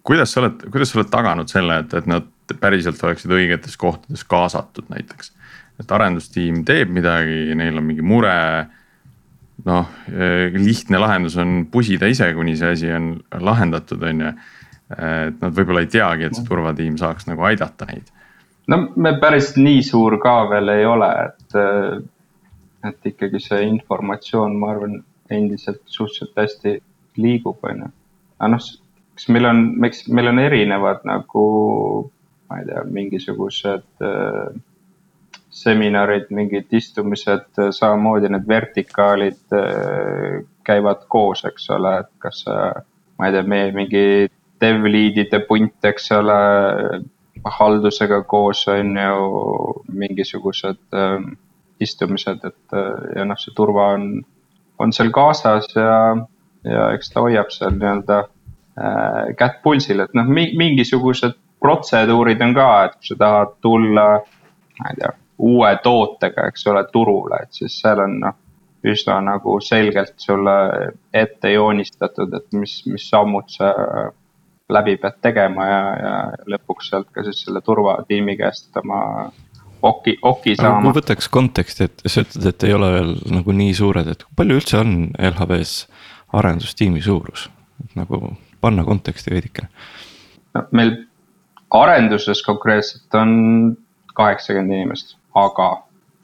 [0.06, 2.28] kuidas sa oled, kuidas sa oled taganud selle, et, et nad
[2.60, 5.36] päriselt oleksid õigetes kohtades kaasatud näiteks?
[5.80, 8.32] et arendustiim teeb midagi, neil on mingi mure
[9.64, 9.86] noh,
[10.52, 13.14] lihtne lahendus on pusida ise, kuni see asi on
[13.48, 14.32] lahendatud, on ju
[14.98, 18.08] et nad võib-olla ei teagi, et see turvatiim saaks nagu aidata neid.
[18.70, 21.58] no me päris nii suur ka veel ei ole, et,
[22.88, 26.72] et ikkagi see informatsioon, ma arvan, endiselt suhteliselt hästi
[27.20, 27.90] liigub, on ju.
[28.38, 28.70] aga noh,
[29.14, 31.44] kas meil on, miks meil on erinevad nagu,
[32.50, 34.58] ma ei tea, mingisugused äh,
[35.50, 43.36] seminarid, mingid istumised, samamoodi need vertikaalid äh, käivad koos, eks ole, et kas ma ei
[43.36, 44.04] tea, meie mingi
[44.60, 46.40] dev lead'ide punt, eks ole,
[47.44, 49.28] haldusega koos on ju
[50.02, 51.30] mingisugused äh,
[51.80, 54.10] istumised, et äh, ja noh, see turva on,
[54.78, 55.94] on seal kaasas ja,
[56.66, 62.54] ja eks ta hoiab seal nii-öelda äh, kätt pulsil, et noh mi,, mingisugused protseduurid on
[62.56, 64.06] ka, et kui sa tahad tulla,
[64.80, 68.38] ma ei tea, uue tootega, eks ole, turule, et siis seal on noh
[68.80, 70.54] üsna nagu selgelt sulle
[71.12, 73.74] ette joonistatud, et mis, mis sammud sa
[74.70, 76.14] läbi pead tegema ja, ja
[76.54, 79.02] lõpuks sealt ka siis selle turvatiimi käest oma
[79.82, 80.82] oki, oki saama.
[80.84, 84.60] ma võtaks konteksti, et sa ütled, et ei ole veel nagu nii suured, et palju
[84.60, 85.86] üldse on LHV-s
[86.40, 87.48] arendustiimi suurus,
[87.98, 89.70] nagu panna konteksti veidikene.
[90.56, 90.96] no meil
[91.70, 93.32] arenduses konkreetselt on
[94.14, 95.70] kaheksakümmend inimest, aga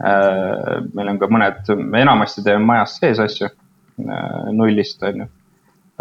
[0.02, 5.32] äh, meil on ka mõned, me enamasti teeme majas sees asju äh, nullist, on ju.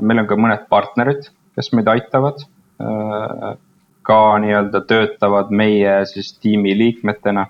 [0.01, 2.43] meil on ka mõned partnerid kes meid aitavad.
[2.81, 3.55] Äh,
[4.05, 7.47] ka nii-öelda töötavad meie siis tiimi liikmetena.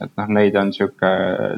[0.00, 1.08] et noh, neid on sihuke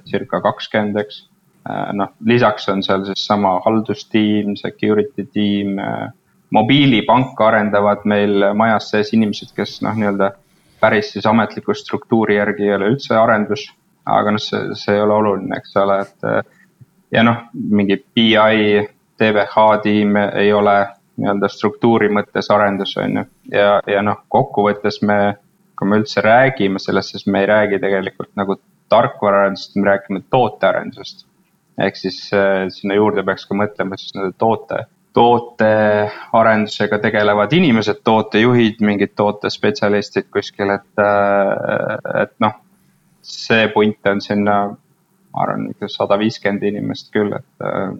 [0.09, 1.27] circa kakskümmend, eks.
[1.68, 5.77] Äh, noh, lisaks on seal siis sama haldustiim, security tiim.
[5.79, 6.09] Äh,
[6.51, 10.33] mobiilipanka arendavad meil majas sees inimesed, kes noh, nii-öelda
[10.81, 13.68] päris siis ametliku struktuuri järgi ei ole üldse arendus.
[14.07, 18.83] aga noh, see, see ei ole oluline, eks ole, et ja noh, mingi BI,
[19.21, 20.75] TVH tiim ei ole
[21.20, 23.25] nii-öelda struktuuri mõttes arendus, on ju.
[23.53, 25.18] ja, ja noh, kokkuvõttes me,
[25.79, 28.57] kui me üldse räägime sellest, siis me ei räägi tegelikult nagu
[28.92, 31.27] tarkvaraarendusest, me räägime tootearendusest.
[31.81, 34.85] ehk siis äh, sinna juurde peaks ka mõtlema siis nende toote,
[35.16, 42.61] tootearendusega tegelevad inimesed, tootejuhid, mingid tootespetsialistid kuskil, et, äh, et noh.
[43.22, 44.55] see punt on sinna,
[45.31, 47.92] ma arvan, ikka sada viiskümmend inimest küll, et äh,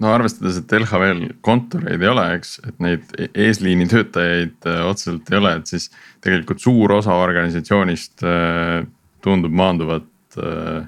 [0.00, 5.28] no arvestades, et LHV-l kontoreid ei ole, eks, et neid e-, eesliini töötajaid äh, otseselt
[5.32, 5.90] ei ole, et siis
[6.24, 8.82] tegelikult suur osa organisatsioonist äh,
[9.24, 10.84] tundub maanduvat äh,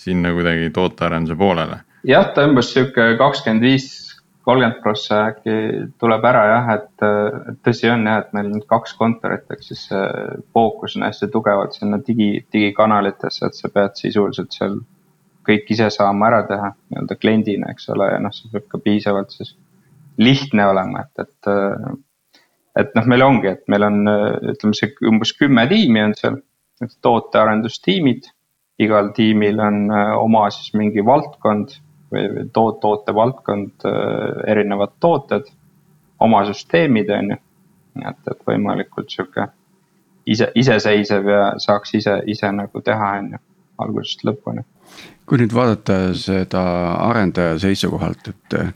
[0.00, 1.82] sinna kuidagi tootearenduse poolele.
[2.08, 3.90] jah, ta umbes sihuke kakskümmend viis,
[4.48, 5.56] kolmkümmend prossa äkki
[6.00, 7.04] tuleb ära jah, et
[7.66, 9.82] tõsi on jah, et meil nüüd kaks kontorit, ehk siis
[10.56, 14.80] fookus on hästi tugevalt sinna digi, digikanalitesse, et sa pead sisuliselt seal
[15.46, 19.34] kõik ise saama ära teha nii-öelda kliendina, eks ole, ja noh, see peab ka piisavalt
[19.34, 19.54] siis
[20.20, 21.52] lihtne olema, et, et.
[22.80, 24.00] et noh, meil ongi, et meil on,
[24.52, 26.40] ütleme see umbes kümme tiimi on seal,
[27.04, 28.30] tootearendustiimid.
[28.80, 31.74] igal tiimil on äh, oma siis mingi valdkond
[32.12, 35.50] või, või toot-, tootevaldkond, äh, erinevad tooted,
[36.20, 37.36] oma süsteemid, on ju.
[38.00, 39.50] et, et võimalikult sihuke
[40.24, 43.42] ise, iseseisev ja saaks ise, ise nagu teha, on ju,
[43.84, 44.64] algusest lõpuni
[45.30, 46.60] kui nüüd vaadata seda
[47.06, 48.70] arendaja seisukohalt, et eh,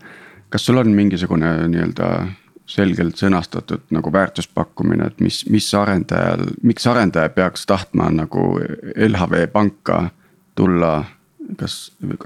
[0.54, 2.10] kas sul on mingisugune nii-öelda
[2.70, 8.54] selgelt sõnastatud nagu väärtuspakkumine, et mis, mis arendajal, miks arendaja peaks tahtma nagu
[8.94, 10.06] LHV panka
[10.54, 10.96] tulla?
[11.60, 11.74] kas,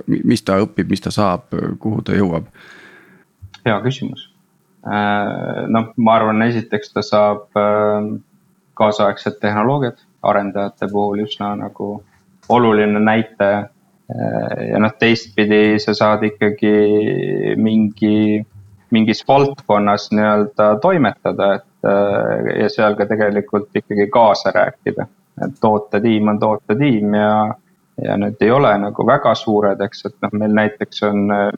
[0.06, 1.48] mis ta õpib, mis ta saab,
[1.82, 2.52] kuhu ta jõuab?
[3.64, 4.28] hea küsimus.
[4.86, 8.12] Äh, noh, ma arvan, esiteks ta saab äh,
[8.78, 11.90] kaasaegsed tehnoloogiad arendajate puhul üsna nagu
[12.48, 13.66] oluline näitaja
[14.08, 16.72] ja noh, teistpidi sa saad ikkagi
[17.60, 18.40] mingi,
[18.94, 21.88] mingis valdkonnas nii-öelda toimetada, et
[22.62, 25.06] ja seal ka tegelikult ikkagi kaasa rääkida.
[25.44, 27.54] et tootetiim on tootetiim ja,
[28.04, 31.48] ja need ei ole nagu väga suured, eks, et noh, meil näiteks on äh,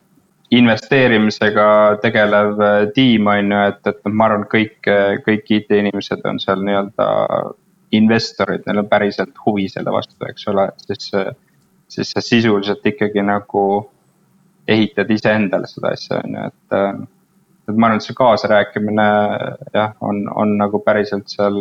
[0.50, 1.66] investeerimisega
[2.02, 4.78] tegelev äh, tiim on ju, et, et noh, ma arvan, kõik,
[5.26, 7.08] kõik IT-inimesed on seal nii-öelda
[7.96, 11.10] investorid, neil on päriselt huvi selle vastu, eks ole, siis,
[11.90, 13.64] siis sa sisuliselt ikkagi nagu
[14.70, 17.08] ehitad iseendale seda asja, on ju, et.
[17.68, 19.06] et ma arvan, et see kaasarääkimine
[19.74, 21.60] jah, on, on nagu päriselt seal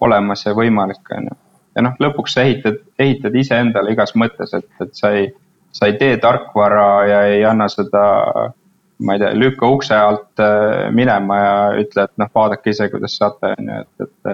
[0.00, 1.38] olemas ja võimalik, on ju
[1.76, 5.28] ja noh, lõpuks sa ehitad, ehitad iseendale igas mõttes, et, et sa ei,
[5.76, 8.04] sa ei tee tarkvara ja ei anna seda,
[9.04, 13.18] ma ei tea, lükka ukse alt äh, minema ja ütle, et noh, vaadake ise, kuidas
[13.20, 14.32] saate, on ju, et, et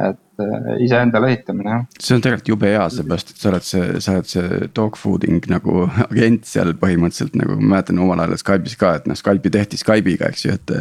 [0.00, 1.82] et äh, iseendale ehitamine jah.
[2.00, 5.44] see on tegelikult jube hea, seepärast et sa oled see, sa oled see dog fooding
[5.52, 9.80] nagu agent seal põhimõtteliselt nagu ma mäletan omal ajal Skype'is ka, et noh, Skype'i tehti
[9.82, 10.74] Skype'iga, eks ju, et.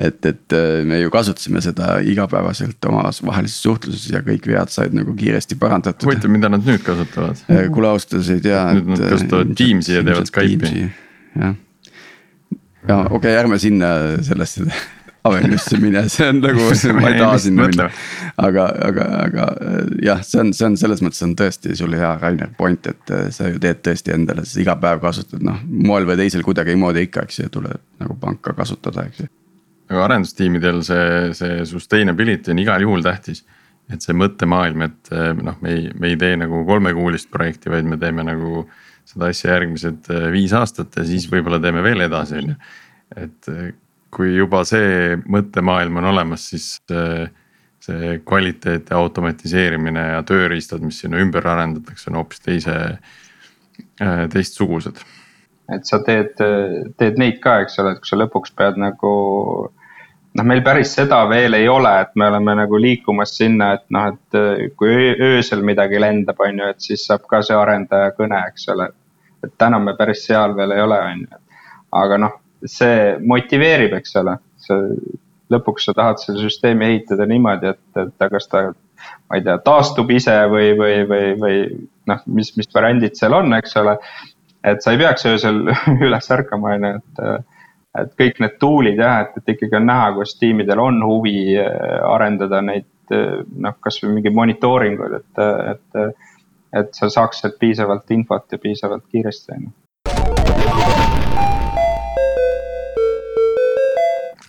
[0.00, 5.14] et, et äh, me ju kasutasime seda igapäevaselt omavahelises suhtluses ja kõik vead said nagu
[5.16, 6.08] kiiresti parandatud.
[6.10, 7.38] huvitav, mida nad nüüd kasutavad?
[7.52, 8.66] Äh, kuule ausalt öeldes ei tea.
[8.74, 10.88] nüüd nad kasutavad Teams'i ja teevad Skype'i.
[11.38, 11.58] jah,
[12.88, 13.94] ja okei okay,, ärme sinna
[14.26, 14.66] sellesse
[15.24, 16.62] Avenue'sse mine, see on nagu,
[16.96, 17.88] ma ei taha sinna minna.
[18.40, 19.48] aga, aga, aga
[20.00, 23.26] jah, see on, see on selles mõttes on tõesti sul hea Rainer point, et äh,
[23.34, 27.26] sa ju teed tõesti endale, sa iga päev kasutad noh, moel või teisel kuidagimoodi ikka,
[27.28, 29.28] eks ju, tuleb nagu panka kasutada, eks ju.
[29.92, 33.44] aga arendustiimidel see, see sustainability on igal juhul tähtis.
[33.90, 37.84] et see mõttemaailm, et äh, noh, me ei, me ei tee nagu kolmekuulist projekti, vaid
[37.90, 38.64] me teeme nagu
[39.04, 42.58] seda asja järgmised äh, viis aastat ja siis võib-olla teeme veel edasi, on ju.
[43.20, 43.52] et
[44.14, 47.26] kui juba see mõttemaailm on olemas, siis see,
[47.84, 52.76] see kvaliteet ja automatiseerimine ja tööriistad, mis sinna ümber arendatakse, on hoopis teise,
[54.02, 55.02] äh, teistsugused.
[55.70, 56.34] et sa teed,
[56.98, 59.10] teed neid ka, eks ole, et kui sa lõpuks pead nagu
[60.34, 64.10] noh, meil päris seda veel ei ole, et me oleme nagu liikumas sinna, et noh,
[64.12, 68.68] et kui öösel midagi lendab, on ju, et siis saab ka see arendaja kõne, eks
[68.74, 68.90] ole.
[69.40, 71.38] et täna me päris seal veel ei ole, on ju,
[71.96, 72.34] aga noh,
[72.68, 74.78] see motiveerib, eks ole, sa
[75.50, 78.66] lõpuks sa tahad selle süsteemi ehitada niimoodi, et, et kas ta,
[79.28, 81.56] ma ei tea, taastub ise või, või, või, või
[82.10, 83.96] noh, mis, mis variandid seal on, eks ole.
[84.64, 85.64] et sa ei peaks öösel
[86.06, 87.58] üles ärkama, on ju, et,
[88.04, 92.00] et kõik need tool'id jah, et, et ikkagi on näha, kus tiimidel on huvi äh,
[92.06, 95.40] arendada neid noh, kasvõi mingi monitooringud, et,
[95.72, 96.26] et,
[96.78, 99.72] et sa saaks sealt piisavalt infot ja piisavalt kiiresti, on ju.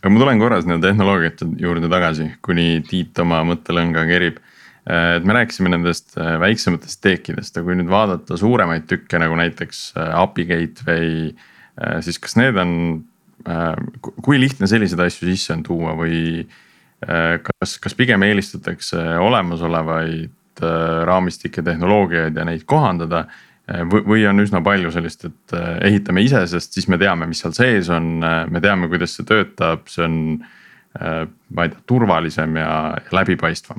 [0.01, 4.39] Aga ma tulen korra sinna tehnoloogiate juurde tagasi, kuni Tiit oma mõttelõnga kerib.
[4.89, 9.37] Äh, et me rääkisime nendest äh, väiksematest teekidest, aga kui nüüd vaadata suuremaid tükke nagu
[9.37, 11.31] näiteks äh, API Gateway,
[12.03, 12.71] siis kas need on,
[14.21, 16.43] kui lihtne selliseid asju sisse on tuua või
[16.99, 20.61] kas, kas pigem eelistatakse olemasolevaid
[21.07, 23.23] raamistikke, tehnoloogiaid ja neid kohandada
[23.91, 27.53] või on üsna palju sellist, et äh, ehitame ise, sest siis me teame, mis seal
[27.55, 30.19] sees on, äh, me teame, kuidas see töötab, see on.
[30.91, 32.71] ma ei tea, turvalisem ja
[33.15, 33.77] läbipaistvam.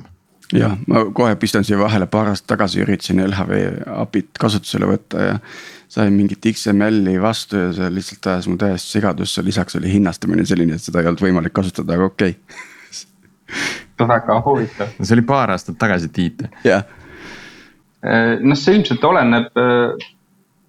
[0.57, 3.59] jah, ma kohe pistan siia vahele, paar aastat tagasi üritasin LHV
[4.01, 5.35] API-t kasutusele võtta ja.
[5.93, 10.79] sain mingit XML-i vastu ja see lihtsalt ajas mu täiesti segadusse, lisaks oli hinnastamine selline,
[10.79, 14.09] et seda ei olnud võimalik kasutada, aga okei okay.
[14.15, 14.97] väga huvitav.
[14.97, 16.47] see oli paar aastat tagasi, Tiit.
[16.65, 17.02] jah Äh,
[18.03, 20.07] noh, see ilmselt oleneb, äh,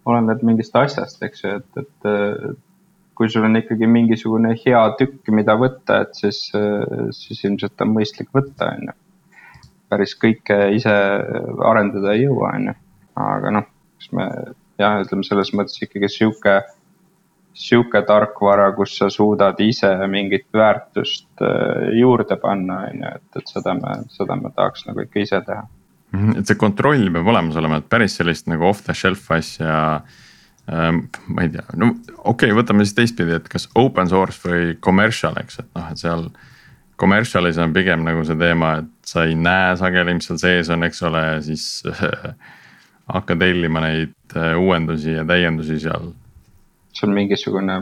[0.07, 2.53] oleneb mingist asjast, eks ju, et, et äh,
[3.19, 6.49] kui sul on ikkagi mingisugune hea tükk, mida võtta, et siis,
[7.15, 8.95] siis ilmselt on mõistlik võtta, on ju.
[9.93, 10.95] päris kõike ise
[11.63, 12.75] arendada ei jõua, on ju,
[13.23, 13.69] aga noh,
[14.01, 14.27] kas me
[14.83, 16.57] jah, ütleme selles mõttes ikkagi sihuke,
[17.55, 21.47] sihuke tarkvara, kus sa suudad ise mingit väärtust
[21.95, 25.63] juurde panna, on ju, et, et seda me, seda me tahaks nagu ikka ise teha
[26.39, 29.77] et see kontroll peab olemas olema, et päris sellist nagu off the shelf asja
[30.71, 31.07] ähm,.
[31.29, 35.37] ma ei tea, no okei okay,, võtame siis teistpidi, et kas open source või commercial,
[35.41, 36.29] eks, et noh, et seal.
[36.95, 40.87] Commercial'is on pigem nagu see teema, et sa ei näe sageli, mis seal sees on,
[40.87, 41.65] eks ole, siis
[43.15, 46.13] hakka tellima neid äh, uuendusi ja täiendusi seal.
[46.95, 47.81] see on mingisugune,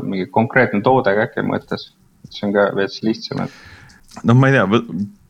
[0.00, 1.90] mingi konkreetne toode ka äkki mõttes,
[2.30, 3.60] see on ka veits lihtsam, et.
[4.24, 4.64] noh, ma ei tea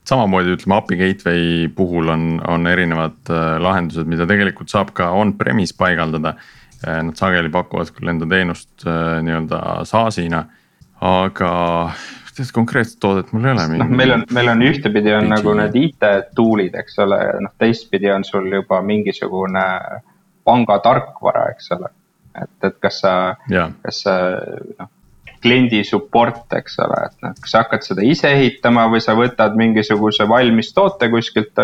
[0.09, 5.77] samamoodi ütleme API gateway puhul on, on erinevad äh, lahendused, mida tegelikult saab ka on-premise
[5.79, 6.37] paigaldada.
[6.83, 10.45] Äh, nad sageli pakuvad küll enda teenust äh, nii-öelda SaaS-ina,
[11.03, 11.53] aga
[12.33, 13.67] sellist konkreetset toodet mul ei ole.
[13.79, 16.07] noh, meil on, meil on ühtepidi on nagu need IT
[16.39, 19.67] tool'id, eks ole, noh teistpidi on sul juba mingisugune
[20.43, 21.93] panga tarkvara, eks ole.
[22.41, 23.15] et, et kas sa,
[23.85, 24.17] kas sa
[24.81, 24.91] noh
[25.43, 29.57] kliendi support, eks ole, et noh, kas sa hakkad seda ise ehitama või sa võtad
[29.59, 31.59] mingisuguse valmis toote kuskilt,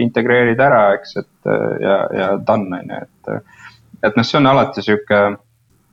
[0.00, 1.52] integreerid ära, eks, et
[1.84, 3.52] ja, ja done on ju, et.
[4.08, 5.20] et noh, see on alati sihuke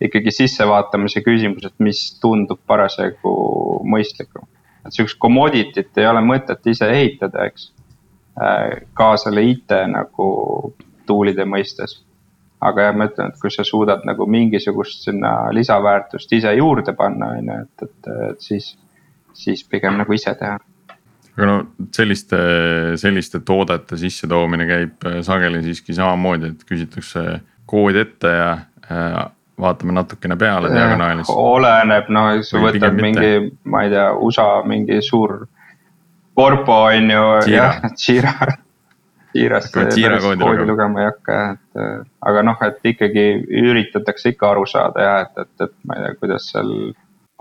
[0.05, 3.35] ikkagi sissevaatamise küsimus, et mis tundub parasjagu
[3.87, 4.47] mõistlikum.
[4.85, 7.71] et sihukest commodity't ei ole mõtet ise ehitada, eks.
[8.93, 10.25] ka selle IT nagu
[11.07, 12.04] tool'ide mõistes
[12.61, 17.33] aga jah, ma ütlen, et kui sa suudad nagu mingisugust sinna lisaväärtust ise juurde panna,
[17.35, 18.71] on ju, et, et, et siis,
[19.35, 20.57] siis pigem nagu ise teha.
[21.35, 21.57] aga no
[21.95, 22.37] selliste,
[23.01, 28.51] selliste toodete sissetoomine käib äh, sageli siiski samamoodi, et küsitakse kood ette ja
[28.87, 29.17] äh,
[29.59, 31.31] vaatame natukene peale diagonaalis.
[31.31, 35.41] oleneb, no sa võtad mingi, ma ei tea, USA mingi suur
[36.35, 38.35] korpo on ju, jah, Jira
[39.35, 41.01] kiiresti koodi lugema.
[41.01, 41.97] ei hakka et äh,
[42.31, 43.25] aga noh, et ikkagi
[43.63, 46.71] üritatakse ikka aru saada jah, et, et, et ma ei tea, kuidas seal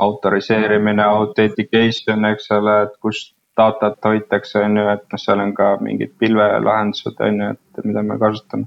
[0.04, 5.74] autoriseerimine, authentication, eks ole, et kus datat hoitakse, on ju, et noh, seal on ka
[5.84, 8.66] mingid pilvelahendused, on ju, et mida me kasutame.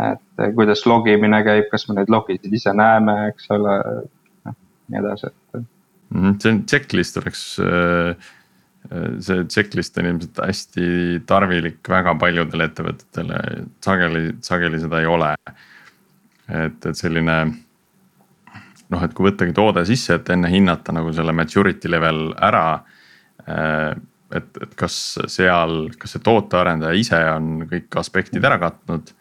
[0.00, 3.76] et kuidas logimine käib, kas me neid logisid ise näeme, eks ole,
[4.46, 4.58] noh
[4.90, 5.64] nii edasi, et.
[6.10, 8.30] Mhm, see on checklist oleks äh
[9.20, 10.84] see checklist on ilmselt hästi
[11.28, 13.40] tarvilik väga paljudele ettevõtetele,
[13.84, 15.34] sageli, sageli seda ei ole.
[16.50, 17.36] et, et selline
[18.90, 22.82] noh, et kui võttagi toode sisse, et enne hinnata nagu selle maturity level ära.
[23.46, 24.96] et, et kas
[25.30, 29.12] seal, kas see tootearendaja ise on kõik aspektid ära katnud,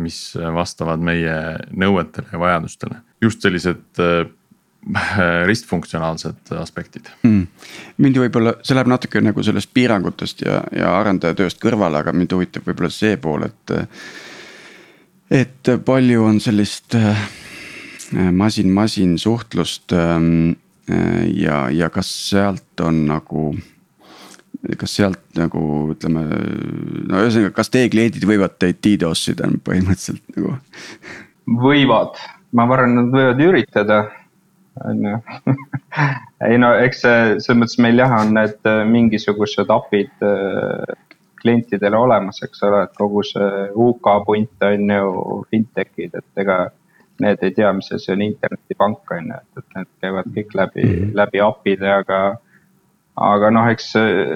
[0.00, 0.18] mis
[0.54, 1.36] vastavad meie
[1.72, 4.00] nõuetele ja vajadustele, just sellised
[5.50, 7.46] ristfunktsionaalsed aspektid mm..
[8.02, 12.68] mind võib-olla, see läheb natuke nagu sellest piirangutest ja, ja arendajatööst kõrvale, aga mind huvitab
[12.68, 13.76] võib-olla see pool, et.
[15.34, 16.94] et palju on sellist
[18.14, 20.54] masin-masin suhtlust ähm,
[21.34, 23.48] ja, ja kas sealt on nagu
[24.78, 25.60] kas sealt nagu
[25.92, 26.22] ütleme,
[27.06, 30.56] no ühesõnaga, kas teie kliendid võivad teid DDoS ida põhimõtteliselt nagu?
[31.62, 32.16] võivad,
[32.56, 34.00] ma arvan, nad võivad üritada
[34.84, 35.18] on ju.
[36.48, 40.96] ei no eks see, selles mõttes meil jah, on need äh, mingisugused API-d äh,
[41.40, 45.12] klientidele olemas, eks ole, et kogu see UK punt on ju
[45.52, 46.64] fintech'id, et ega
[47.22, 50.82] need ei tea, mis asi on internetipank on ju, et, et need käivad kõik läbi
[50.82, 51.14] mm, -hmm.
[51.22, 52.24] läbi API-de, aga.
[53.16, 53.94] aga noh, eks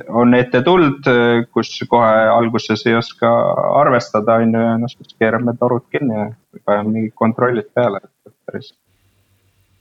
[0.09, 1.09] on ette tulnud,
[1.53, 3.28] kus kohe alguses ei oska
[3.76, 6.30] arvestada, on ju, ja noh, siis keerame torud kinni ja
[6.64, 8.72] paneme mingid kontrollid peale, et päris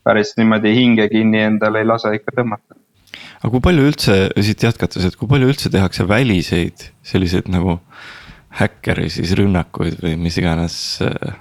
[0.06, 2.78] päris niimoodi hinge kinni endale ei lase ikka tõmmata.
[3.40, 7.80] aga kui palju üldse, siit jätkates, et kui palju üldse tehakse väliseid selliseid nagu
[8.60, 10.76] häkkeri siis rünnakuid või mis iganes
[11.06, 11.34] äh,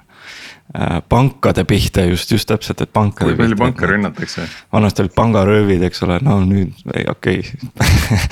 [0.76, 4.48] äh pankade pihta just, just täpselt, et pankade kui palju panka rünnatakse?
[4.72, 6.74] vanasti olid pangaröövid, eks ole, no nüüd,
[7.14, 8.26] okei okay.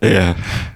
[0.16, 0.72] jah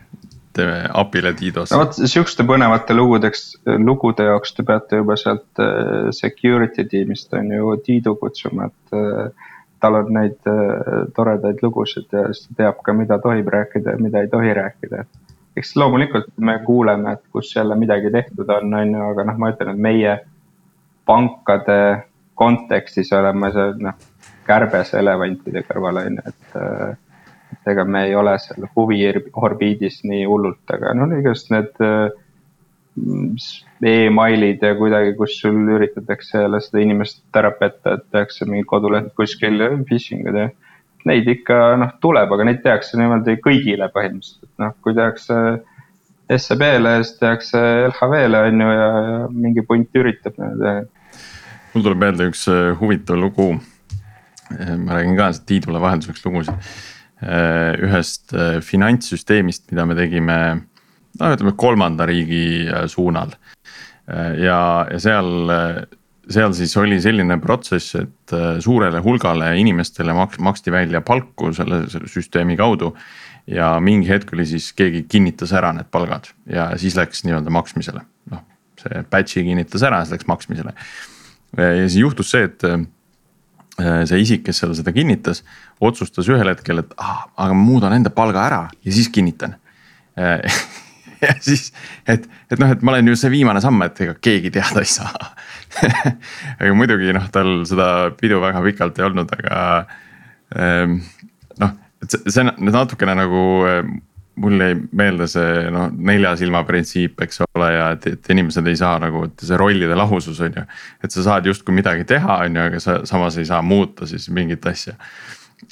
[0.59, 1.73] teeme API-le DDoS.
[1.73, 3.45] no vot sihukeste põnevate lugudeks,
[3.83, 9.55] lugude jaoks te peate juba sealt äh, security tiimist on ju Tiidu kutsuma, et äh,
[9.81, 14.03] tal on neid äh, toredaid lugusid ja siis ta teab ka, mida tohib rääkida ja
[14.03, 15.05] mida ei tohi rääkida.
[15.59, 19.51] eks loomulikult me kuuleme, et kus jälle midagi tehtud on, on ju, aga noh, ma
[19.55, 20.15] ütlen, et meie
[21.07, 21.81] pankade
[22.39, 23.97] kontekstis oleme see noh,
[24.47, 27.07] kärbes elevantide kõrval on ju, et
[27.53, 32.09] et ega me ei ole seal huviorbiidis nii hullult, aga no igast need äh,
[33.89, 39.13] emailid ja kuidagi, kus sul üritatakse jälle seda inimest ära petta, et tehakse mingi koduleht
[39.19, 40.49] kuskil ja phishing ud ja.
[41.07, 45.37] Neid ikka noh, tuleb, aga neid tehakse niimoodi kõigile põhimõtteliselt, noh, kui tehakse
[46.29, 50.75] SEB-le siis tehakse LHV-le on ju ja, ja mingi punt üritab nii-öelda.
[51.73, 53.55] mul tuleb meelde üks äh, huvitav lugu.
[54.59, 60.39] ma räägin ka Tiidule vahelduseks lugusid Äh, ühest äh, finantssüsteemist, mida me tegime
[61.19, 63.35] no ütleme kolmanda riigi äh, suunal.
[64.09, 65.51] ja, ja seal,
[66.33, 68.33] seal siis oli selline protsess, et
[68.65, 72.95] suurele hulgale inimestele maks-, maksti välja palku selle, selle süsteemi kaudu.
[73.47, 78.01] ja mingi hetk oli siis keegi kinnitas ära need palgad ja siis läks nii-öelda maksmisele,
[78.33, 78.47] noh
[78.81, 80.73] see batch'i kinnitas ära, siis läks maksmisele.
[81.59, 82.87] ja siis juhtus see, et Äh,
[83.79, 85.45] see isik, kes seal seda kinnitas,
[85.85, 89.55] otsustas ühel hetkel, et ah, aga ma muudan enda palga ära ja siis kinnitan.
[90.19, 90.43] Äh,
[91.25, 91.71] ja siis,
[92.07, 94.91] et, et noh, et ma olen ju see viimane samm, et ega keegi teada ei
[94.91, 95.33] saa.
[96.59, 99.59] Aga muidugi noh, tal seda pidu väga pikalt ei olnud, aga
[100.59, 101.01] ähm,
[101.61, 103.83] noh, et see, see natukene nagu äh,
[104.39, 108.79] mul jäi meelde see noh, nelja silma printsiip, eks ole, ja et, et inimesed ei
[108.79, 110.65] saa nagu, et see rollide lahusus on ju.
[111.05, 114.29] et sa saad justkui midagi teha, on ju, aga sa samas ei saa muuta siis
[114.35, 114.95] mingit asja.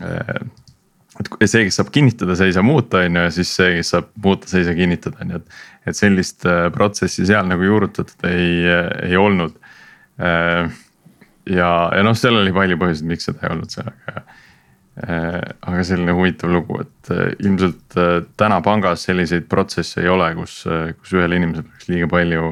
[0.00, 3.94] et see, kes saab kinnitada, see ei saa muuta, on ju, ja siis see, kes
[3.94, 5.60] saab muuta, see ei saa kinnitada, on ju, et.
[5.86, 8.64] et sellist äh, protsessi seal nagu juurutatud ei,
[9.06, 9.62] ei olnud.
[10.16, 14.45] ja, ja noh, seal oli palju põhjuseid, miks seda ei olnud seal, aga Äh,
[14.96, 20.62] aga selline huvitav lugu, et äh, ilmselt äh, täna pangas selliseid protsesse ei ole, kus,
[21.02, 22.50] kus ühel inimesel oleks liiga palju,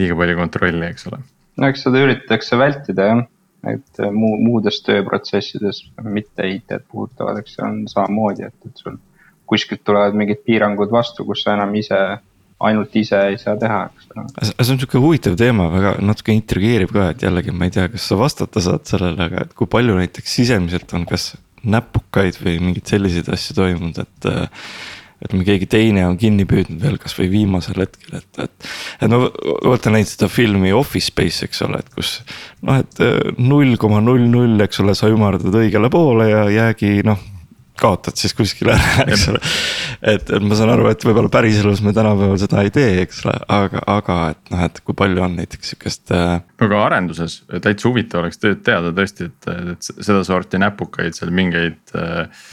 [0.00, 1.22] liiga palju kontrolli, eks ole.
[1.56, 3.24] no eks seda üritatakse vältida jah,
[3.72, 9.00] et muu, muudes tööprotsessides, mitte IT-d puudutavad, eks see on samamoodi, et, et sul
[9.48, 11.96] kuskilt tulevad mingid piirangud vastu, kus sa enam ise
[12.68, 14.28] ainult ise ei saa teha, eks ole.
[14.44, 18.08] see on sihuke huvitav teema, väga natuke intrigeerib ka, et jällegi ma ei tea, kas
[18.10, 21.32] sa vastata saad sellele, aga et kui palju näiteks sisemiselt on, kas
[21.70, 24.30] näpukaid või mingeid selliseid asju toimunud, et
[25.18, 28.68] ütleme, keegi teine on kinni püüdnud veel kasvõi viimasel hetkel, et, et.
[29.02, 29.24] et no
[29.66, 32.20] vaata näinud seda filmi Office Space, eks ole, et kus
[32.62, 33.02] noh, et
[33.40, 37.18] null koma null null, eks ole, sa ümardad õigele poole ja jäägi noh
[37.80, 39.40] kaotad siis kuskile ära, eks ole.
[40.02, 43.34] et, et ma saan aru, et võib-olla päriselus me tänapäeval seda ei tee, eks ole,
[43.54, 46.38] aga, aga et noh, et kui palju on näiteks sihukest äh....
[46.66, 52.46] aga arenduses täitsa huvitav oleks teada tõesti, et, et sedasorti näpukaid seal mingeid äh,.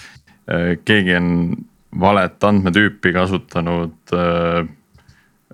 [0.51, 1.29] äh keegi on
[1.99, 4.67] valet andmetüüpi kasutanud äh,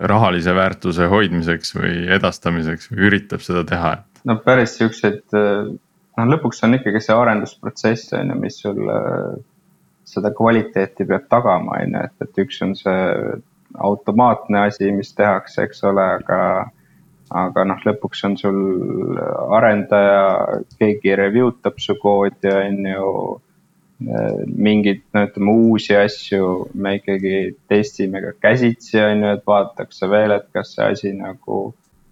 [0.02, 3.96] rahalise väärtuse hoidmiseks või edastamiseks või üritab seda teha.
[4.26, 5.72] no päris siukseid äh,
[6.18, 8.82] noh, lõpuks on ikkagi see arendusprotsess on ju, mis sul
[10.12, 13.00] seda kvaliteeti peab tagama, on ju, et, et üks on see
[13.80, 16.42] automaatne asi, mis tehakse, eks ole, aga
[17.32, 18.58] aga noh, lõpuks on sul
[19.56, 23.14] arendaja, keegi review tab su koodi, on ju.
[24.66, 30.34] mingeid, no ütleme uusi asju me ikkagi testime ka käsitsi, on ju, et vaadatakse veel,
[30.34, 31.60] et kas see asi nagu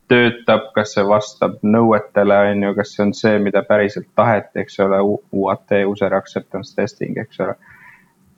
[0.09, 4.77] töötab, kas see vastab nõuetele, on ju, kas see on see, mida päriselt taheti, eks
[4.85, 5.01] ole,
[5.33, 7.57] UAT, user acceptance testing, eks ole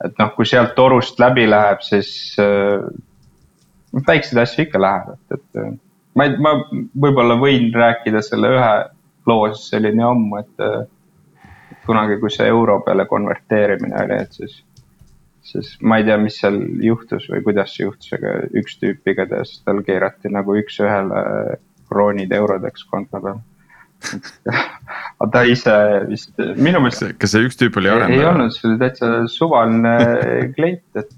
[0.06, 2.10] et noh, kui sealt torust läbi läheb, siis
[2.42, 2.82] äh,
[4.06, 5.70] väikseid asju ikka läheb, et, et äh,
[6.18, 6.56] ma ei, ma
[7.06, 8.72] võib-olla võin rääkida selle ühe
[9.30, 14.18] loo, sest see oli nii ammu, et äh, kunagi, kui see euro peale konverteerimine oli,
[14.26, 14.58] et siis,
[15.46, 19.60] siis ma ei tea, mis seal juhtus või kuidas see juhtus, aga üks tüüp igatahes
[19.66, 21.24] tal keerati nagu üks-ühele
[21.92, 23.40] kroonid eurodeks konto peal
[25.22, 25.76] aga ta ise
[26.10, 27.06] vist, minu meelest.
[27.22, 28.20] kas see üks tüüp oli arendaja?
[28.20, 29.96] ei olnud, see oli täitsa suvaline
[30.56, 31.16] klient, et,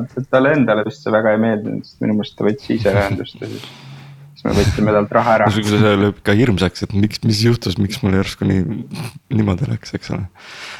[0.00, 3.40] et talle endale vist see väga ei meeldinud, sest minu meelest ta võttis ise ühendust
[3.42, 3.70] ja siis
[4.40, 5.48] siis me võtsime talt raha ära.
[5.52, 8.62] see lööb ka hirmsaks, et miks, mis juhtus, miks mul järsku nii
[9.36, 10.28] niimoodi läks, eks ole.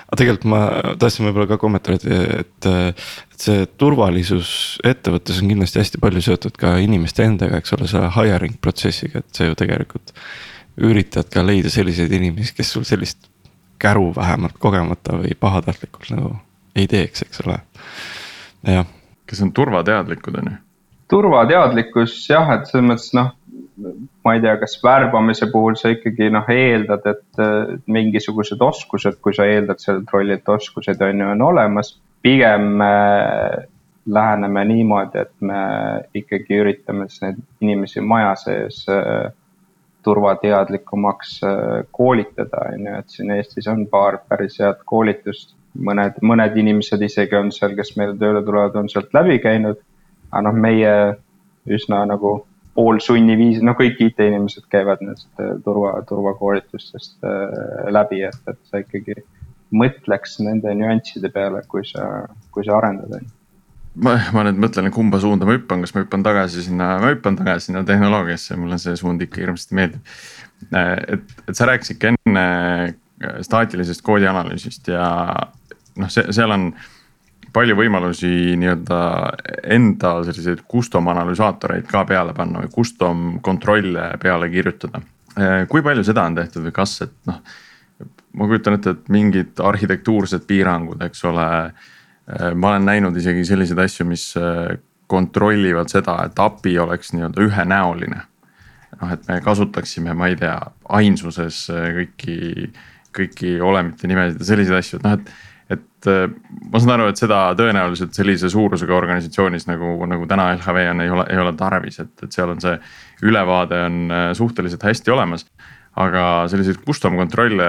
[0.06, 0.60] aga tegelikult ma
[1.00, 4.52] tahtsin võib-olla ka kommentaarida, et, et see turvalisus
[4.86, 9.36] ettevõttes on kindlasti hästi palju seotud ka inimeste endaga, eks ole, selle hiring protsessiga, et
[9.36, 10.14] see ju tegelikult
[10.78, 13.28] üritad ka leida selliseid inimesi, kes sul sellist
[13.80, 16.34] käru vähemalt kogemata või pahatahtlikult nagu
[16.76, 17.58] ei teeks, eks ole,
[18.68, 18.86] jah.
[19.26, 20.58] kes on turvateadlikud, on ju?
[21.10, 23.32] turvateadlikkus jah, et selles mõttes noh,
[24.24, 27.42] ma ei tea, kas värbamise puhul sa ikkagi noh, eeldad, et
[27.90, 31.96] mingisugused oskused, kui sa eeldad sellelt rollilt oskused on ju, on olemas.
[32.22, 32.94] pigem me
[34.06, 35.60] läheneme niimoodi, et me
[36.14, 39.30] ikkagi üritame siis neid inimesi maja sees äh,
[40.02, 45.56] turvateadlikumaks äh, koolitada, on ju, et siin Eestis on paar päris head koolitust.
[45.86, 49.78] mõned, mõned inimesed isegi on seal, kes meile tööle tulevad, on sealt läbi käinud.
[50.30, 50.94] aga noh, meie
[51.66, 58.58] üsna nagu poolsunniviisi, no kõik IT-inimesed käivad nendest äh, turva, turvakoolitustest äh, läbi, et, et
[58.70, 59.20] sa ikkagi
[59.70, 63.39] mõtleks nende nüansside peale, kui sa, kui sa arendad, on ju
[63.98, 67.38] ma, ma nüüd mõtlen, kumba suunda ma hüppan, kas ma hüppan tagasi sinna, ma hüppan
[67.40, 70.16] tagasi sinna tehnoloogiasse, mulle see suund ikka hirmsasti meeldib.
[70.70, 72.46] et, et sa rääkisid ka enne
[73.44, 75.04] staatilisest koodi analüüsist ja
[76.00, 76.70] noh, see, seal on
[77.52, 78.98] palju võimalusi nii-öelda
[79.74, 85.00] enda selliseid custom analüsaatoreid ka peale panna või custom kontrolle peale kirjutada.
[85.68, 87.40] kui palju seda on tehtud või kas, et noh,
[88.38, 91.98] ma kujutan ette, et mingid arhitektuursed piirangud, eks ole Äh,
[92.54, 94.76] ma olen näinud isegi selliseid asju, mis äh,
[95.10, 98.24] kontrollivad seda, et API oleks nii-öelda ühenäoline.
[99.00, 100.56] noh, et me kasutaksime, ma ei tea,
[100.92, 102.66] ainsuses äh, kõiki,
[103.16, 105.32] kõiki olemite nimesid ja selliseid asju, et noh, et.
[105.70, 106.08] et
[106.72, 111.12] ma saan aru, et seda tõenäoliselt sellise suurusega organisatsioonis nagu, nagu täna LHV on, ei
[111.12, 112.72] ole, ei ole tarvis, et, et seal on see
[113.28, 115.46] ülevaade on suhteliselt hästi olemas.
[116.00, 117.66] aga selliseid custom kontrolle,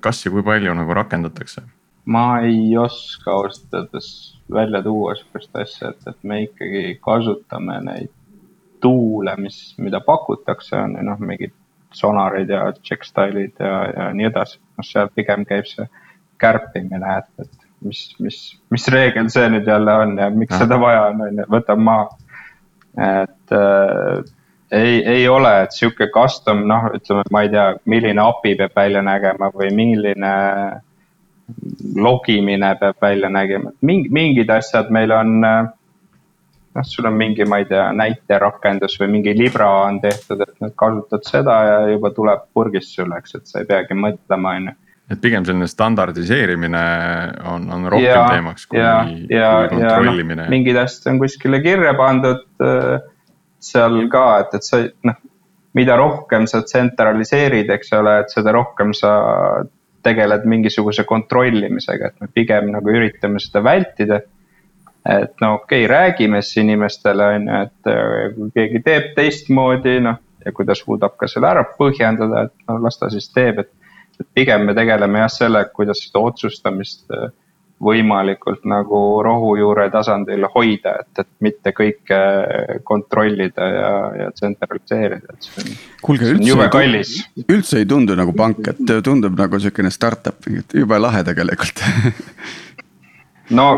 [0.00, 1.62] kas ja kui palju nagu rakendatakse?
[2.08, 4.08] Ma ei oska ausalt öeldes
[4.52, 8.12] välja tuua sihukest asja, et, et me ikkagi kasutame neid
[8.80, 11.52] tuule, mis, mida pakutakse, on ju noh, mingid
[11.92, 14.60] sonarid ja checkstyle'id ja, ja nii edasi.
[14.78, 15.88] noh, seal pigem käib see
[16.40, 18.40] kärpimine, et, et mis, mis,
[18.72, 20.64] mis reegel see nüüd jälle on ja miks ja.
[20.64, 22.08] seda vaja on, on ju, võtab maha.
[23.08, 24.24] et äh,
[24.70, 29.02] ei, ei ole, et sihuke custom, noh, ütleme, ma ei tea, milline API peab välja
[29.04, 30.34] nägema või milline
[31.96, 35.68] logimine peab välja nägema, et mingi, mingid asjad meil on äh,
[36.78, 40.74] noh, sul on mingi, ma ei tea, näiterakendus või mingi libra on tehtud, et nüüd
[40.78, 44.76] kasutad seda ja juba tuleb purgist sulle, eks, et sa ei peagi mõtlema, on ju.
[45.08, 46.82] et pigem selline standardiseerimine
[47.54, 48.92] on, on rohkem ja, teemaks kui, ja,
[49.32, 50.50] ja, kui kontrollimine no,.
[50.52, 52.98] mingid asjad on kuskile kirja pandud äh,
[53.70, 55.18] seal ka, et, et sa noh,
[55.78, 59.12] mida rohkem sa tsentraliseerid, eks ole, et seda rohkem sa
[60.02, 64.20] tegeled mingisuguse kontrollimisega, et me pigem nagu üritame seda vältida
[65.08, 69.98] et no okei okay,, räägime siis inimestele on ju, et äh, kui keegi teeb teistmoodi,
[70.04, 73.64] noh ja kui ta suudab ka selle ära põhjendada, et no las ta siis teeb,
[73.64, 73.74] et.
[74.18, 77.28] et pigem me tegeleme jah sellega, kuidas seda otsustamist äh,
[77.84, 82.18] võimalikult nagu rohujuure tasandil hoida, et, et mitte kõike
[82.86, 85.76] kontrollida ja, ja tsentraliseerida, et see on.
[86.02, 91.84] kuulge, üldse, üldse ei tundu nagu pank, et tundub nagu sihukene startup, jube lahe tegelikult
[93.60, 93.70] no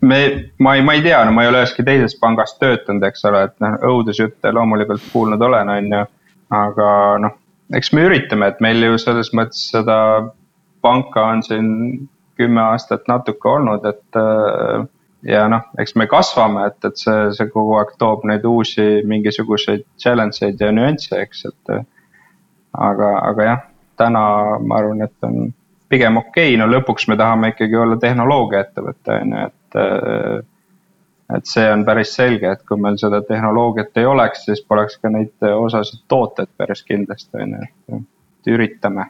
[0.00, 3.24] me, ma ei, ma ei tea, no ma ei ole üheski teises pangas töötanud, eks
[3.28, 6.04] ole, et noh, õudusjutte loomulikult kuulnud olen, on ju.
[6.60, 6.92] aga
[7.24, 7.36] noh,
[7.76, 9.98] eks me üritame, et meil ju selles mõttes seda
[10.84, 11.68] panka on siin
[12.40, 14.08] kümme aastat natuke olnud, et.
[14.16, 14.88] Äh,
[15.28, 19.82] ja noh, eks me kasvame, et, et see, see kogu aeg toob neid uusi mingisuguseid
[20.00, 21.72] challenge eid ja nüansse, eks, et.
[22.72, 23.66] aga, aga jah,
[24.00, 24.22] täna
[24.64, 25.50] ma arvan, et on
[25.92, 30.40] pigem okei okay., no lõpuks me tahame ikkagi olla tehnoloogiaettevõte on ju, et äh,
[31.36, 35.12] et see on päris selge, et kui meil seda tehnoloogiat ei oleks, siis poleks ka
[35.12, 37.68] neid osasid tooteid päris kindlasti on ju,
[38.00, 39.06] et üritame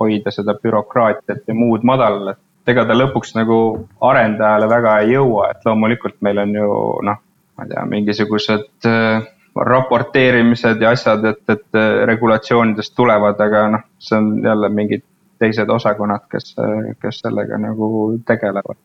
[0.00, 3.58] hoida seda bürokraatiat ja muud madalal, et ega ta lõpuks nagu
[4.04, 6.68] arendajale väga ei jõua, et loomulikult meil on ju
[7.08, 7.22] noh,
[7.56, 13.86] ma ei tea, mingisugused äh, raporteerimised ja asjad, et, et äh, regulatsioonidest tulevad, aga noh,
[13.98, 15.06] see on jälle mingid
[15.38, 16.54] teised osakonnad, kes,
[17.02, 17.88] kes sellega nagu
[18.28, 18.78] tegelevad.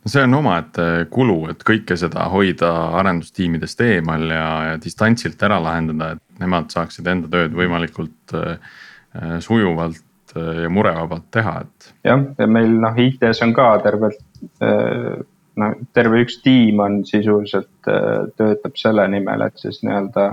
[0.00, 5.60] No see on omaette kulu, et kõike seda hoida arendustiimidest eemal ja, ja distantsilt ära
[5.62, 8.78] lahendada, et nemad saaksid enda tööd võimalikult äh,
[9.14, 11.92] äh sujuvalt äh, ja murevabalt teha, et.
[12.06, 14.20] jah, ja meil noh, IT-s on ka tervelt
[14.62, 15.20] äh,
[15.60, 20.30] no terve üks tiim on sisuliselt äh, töötab selle nimel, et siis nii-öelda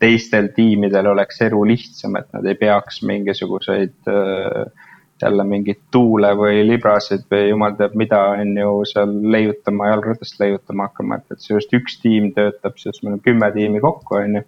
[0.00, 4.86] teistel tiimidel oleks elu lihtsam, et nad ei peaks mingisuguseid äh,
[5.20, 10.88] jälle mingeid tuule või librasid või jumal teab mida, on ju seal leiutama, jalgratast leiutama
[10.88, 14.40] hakkama, et, et see just üks tiim töötab, siis meil on kümme tiimi kokku, on
[14.40, 14.46] ju.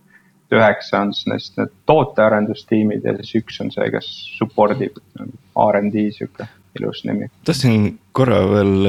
[0.53, 4.99] Üheksa on siis neist need tootearendustiimid ja siis üks on see, kes support ib,
[5.59, 6.49] RD sihuke
[6.79, 7.29] ilus nimi.
[7.45, 8.89] tahtsin korra veel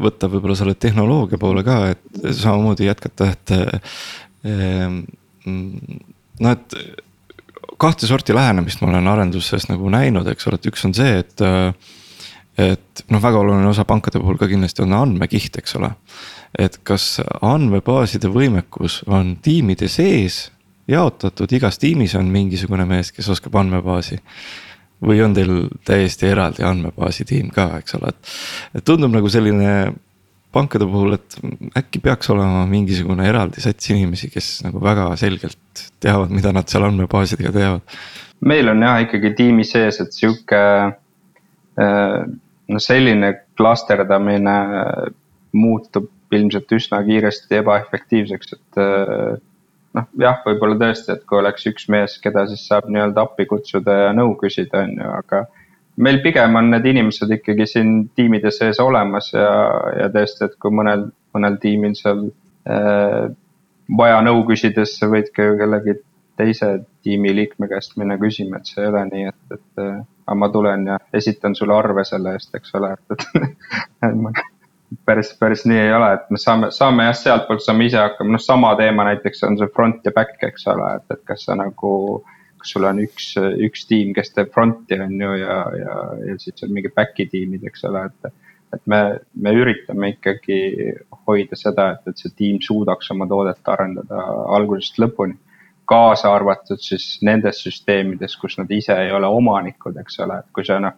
[0.00, 3.54] võtta võib-olla selle tehnoloogia poole ka, et samamoodi jätkata, et
[5.46, 6.76] noh, et
[7.80, 11.48] kahte sorti lähenemist ma olen arenduses nagu näinud, eks ole, et üks on see, et.
[12.60, 15.94] et noh, väga oluline osa pankade puhul ka kindlasti on andmekiht, eks ole.
[16.58, 20.48] et kas andmebaaside võimekus on tiimide sees
[20.90, 24.20] jaotatud, igas tiimis on mingisugune mees, kes oskab andmebaasi
[25.06, 25.52] või on teil
[25.86, 28.32] täiesti eraldi andmebaasi tiim ka, eks ole, et,
[28.76, 29.92] et tundub nagu selline
[30.52, 31.36] pankade puhul, et
[31.78, 36.88] äkki peaks olema mingisugune eraldi sats inimesi, kes nagu väga selgelt teavad, mida nad seal
[36.88, 37.98] andmebaasidega teevad.
[38.40, 42.16] meil on jah ikkagi tiimi sees, et sihuke äh,
[42.68, 44.56] no selline klasterdamine
[45.52, 49.38] muutub ilmselt üsna kiiresti ebaefektiivseks, et äh,
[49.96, 53.96] noh, jah, võib-olla tõesti, et kui oleks üks mees, keda siis saab nii-öelda appi kutsuda
[54.04, 55.44] ja nõu küsida, on ju, aga
[56.00, 59.48] meil pigem on need inimesed ikkagi siin tiimide sees olemas ja,
[59.98, 62.28] ja tõesti, et kui mõnel, mõnel tiimil seal
[62.70, 63.26] äh,
[63.98, 65.98] vaja nõu küsides, sa võid ka ju kellegi
[66.40, 66.70] teise
[67.04, 69.98] tiimiliikme käest minna küsima, et see ei ole nii, et, et äh,
[70.30, 73.28] aga ma tulen ja esitan sulle arve selle eest, eks ole, et,
[74.06, 74.30] et
[75.06, 78.42] päris, päris nii ei ole, et me saame, saame jah, sealtpoolt saame ise hakkama, noh,
[78.42, 81.94] sama teema näiteks on see front ja back, eks ole, et, et kas sa nagu
[82.60, 83.32] kus sul on üks,
[83.66, 87.64] üks tiim, kes teeb front'i on ju ja, ja, ja siis on mingi back'i tiimid,
[87.70, 88.32] eks ole, et.
[88.70, 88.98] et me,
[89.34, 90.58] me üritame ikkagi
[91.26, 94.20] hoida seda, et, et see tiim suudaks oma toodet arendada
[94.56, 95.34] algusest lõpuni.
[95.90, 100.68] kaasa arvatud siis nendes süsteemides, kus nad ise ei ole omanikud, eks ole, et kui
[100.68, 100.94] sa noh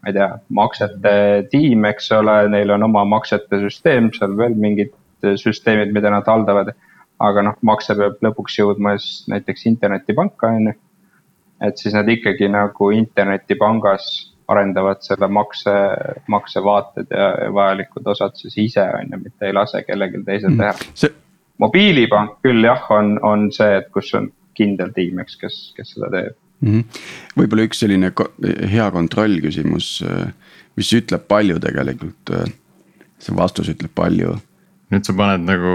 [0.00, 1.14] ma ei tea, maksete
[1.52, 4.94] tiim, eks ole, neil on oma maksete süsteem, seal veel mingid
[5.40, 6.72] süsteemid, mida nad haldavad.
[7.20, 10.76] aga noh, makse peab lõpuks jõudma siis näiteks internetipanka, on ju.
[11.68, 14.06] et siis nad ikkagi nagu internetipangas
[14.48, 15.74] arendavad selle makse,
[16.32, 20.62] maksevaated ja vajalikud osad siis ise on ju, mitte ei lase kellelgi teisel mm.
[20.62, 21.12] teha see....
[21.60, 26.08] mobiilipank küll jah, on, on see, et kus on kindel tiim, eks, kes, kes seda
[26.16, 27.00] teeb mm -hmm..
[27.40, 28.12] võib-olla üks selline
[28.74, 29.90] hea kontrollküsimus,
[30.76, 32.36] mis ütleb palju tegelikult.
[33.20, 34.38] see vastus ütleb palju
[34.90, 35.72] nüüd sa paned nagu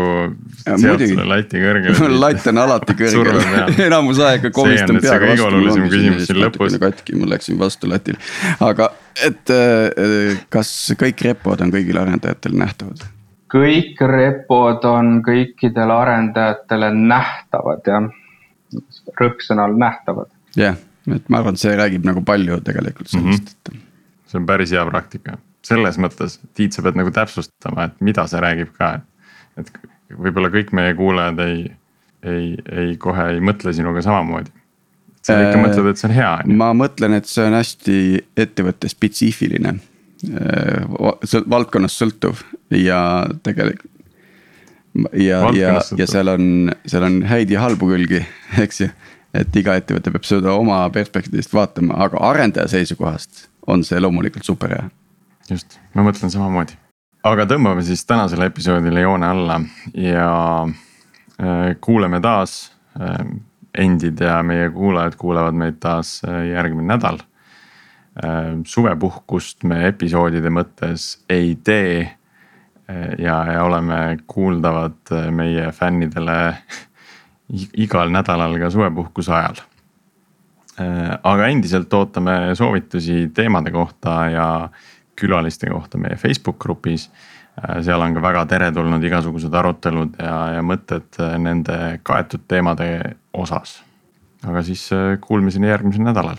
[0.66, 3.40] sealt selle lati kõrgele latt on alati kõrgel
[3.88, 5.46] enamus aega komistan peaga vastu.
[5.46, 6.78] kõige olulisem küsimus siin lõpus.
[6.84, 8.20] katki, ma läksin vastu latile,
[8.64, 8.90] aga
[9.24, 13.08] et äh, kas kõik repod on kõigile arendajatele nähtavad?
[13.56, 18.10] kõik repod on kõikidele arendajatele nähtavad jah,
[19.22, 20.28] rõhksõnal nähtavad.
[20.56, 20.84] Jah yeah.,
[21.16, 23.76] et ma arvan, et see räägib nagu palju tegelikult sellest mm, -hmm.
[23.76, 24.30] et.
[24.32, 28.42] see on päris hea praktika selles mõttes, Tiit, sa pead nagu täpsustama, et mida see
[28.44, 29.64] räägib ka, et.
[29.64, 31.64] et võib-olla kõik meie kuulajad ei,
[32.26, 32.52] ei,
[32.82, 34.54] ei kohe ei mõtle sinuga samamoodi.
[35.26, 36.32] sa ikka äh, mõtled, et see on hea.
[36.62, 37.98] ma mõtlen, et see on hästi
[38.46, 39.76] ettevõtte spetsiifiline
[40.30, 41.42] äh,.
[41.50, 42.46] valdkonnast sõltuv
[42.78, 43.00] ja
[43.44, 43.92] tegelikult.
[45.18, 48.22] ja, ja, ja seal on, seal on häid ja halbu külgi,
[48.66, 48.94] eks ju
[49.36, 54.76] et iga ettevõte peab seda oma perspektiivist vaatama, aga arendaja seisukohast on see loomulikult super
[54.76, 54.88] hea
[55.50, 56.78] just, ma mõtlen samamoodi.
[57.26, 59.60] aga tõmbame siis tänasele episoodile joone alla
[59.94, 60.30] ja
[60.66, 63.26] äh, kuuleme taas äh,.
[63.76, 67.24] endid ja meie kuulajad kuulevad meid taas äh, järgmine nädal
[68.64, 72.06] suvepuhkust me episoodide mõttes ei tee
[73.20, 76.38] ja, ja oleme kuuldavad meie fännidele
[77.78, 79.62] igal nädalal ka suvepuhkuse ajal
[80.80, 84.48] äh, aga endiselt ootame soovitusi teemade kohta ja
[85.16, 87.10] külaliste kohta meie Facebook grupis.
[87.62, 93.16] Äh, seal on ka väga teretulnud igasugused arutelud ja, ja mõtted äh, nende kaetud teemade
[93.34, 93.82] osas.
[94.46, 94.90] aga siis
[95.22, 96.38] kuulmiseni järgmisel nädalal.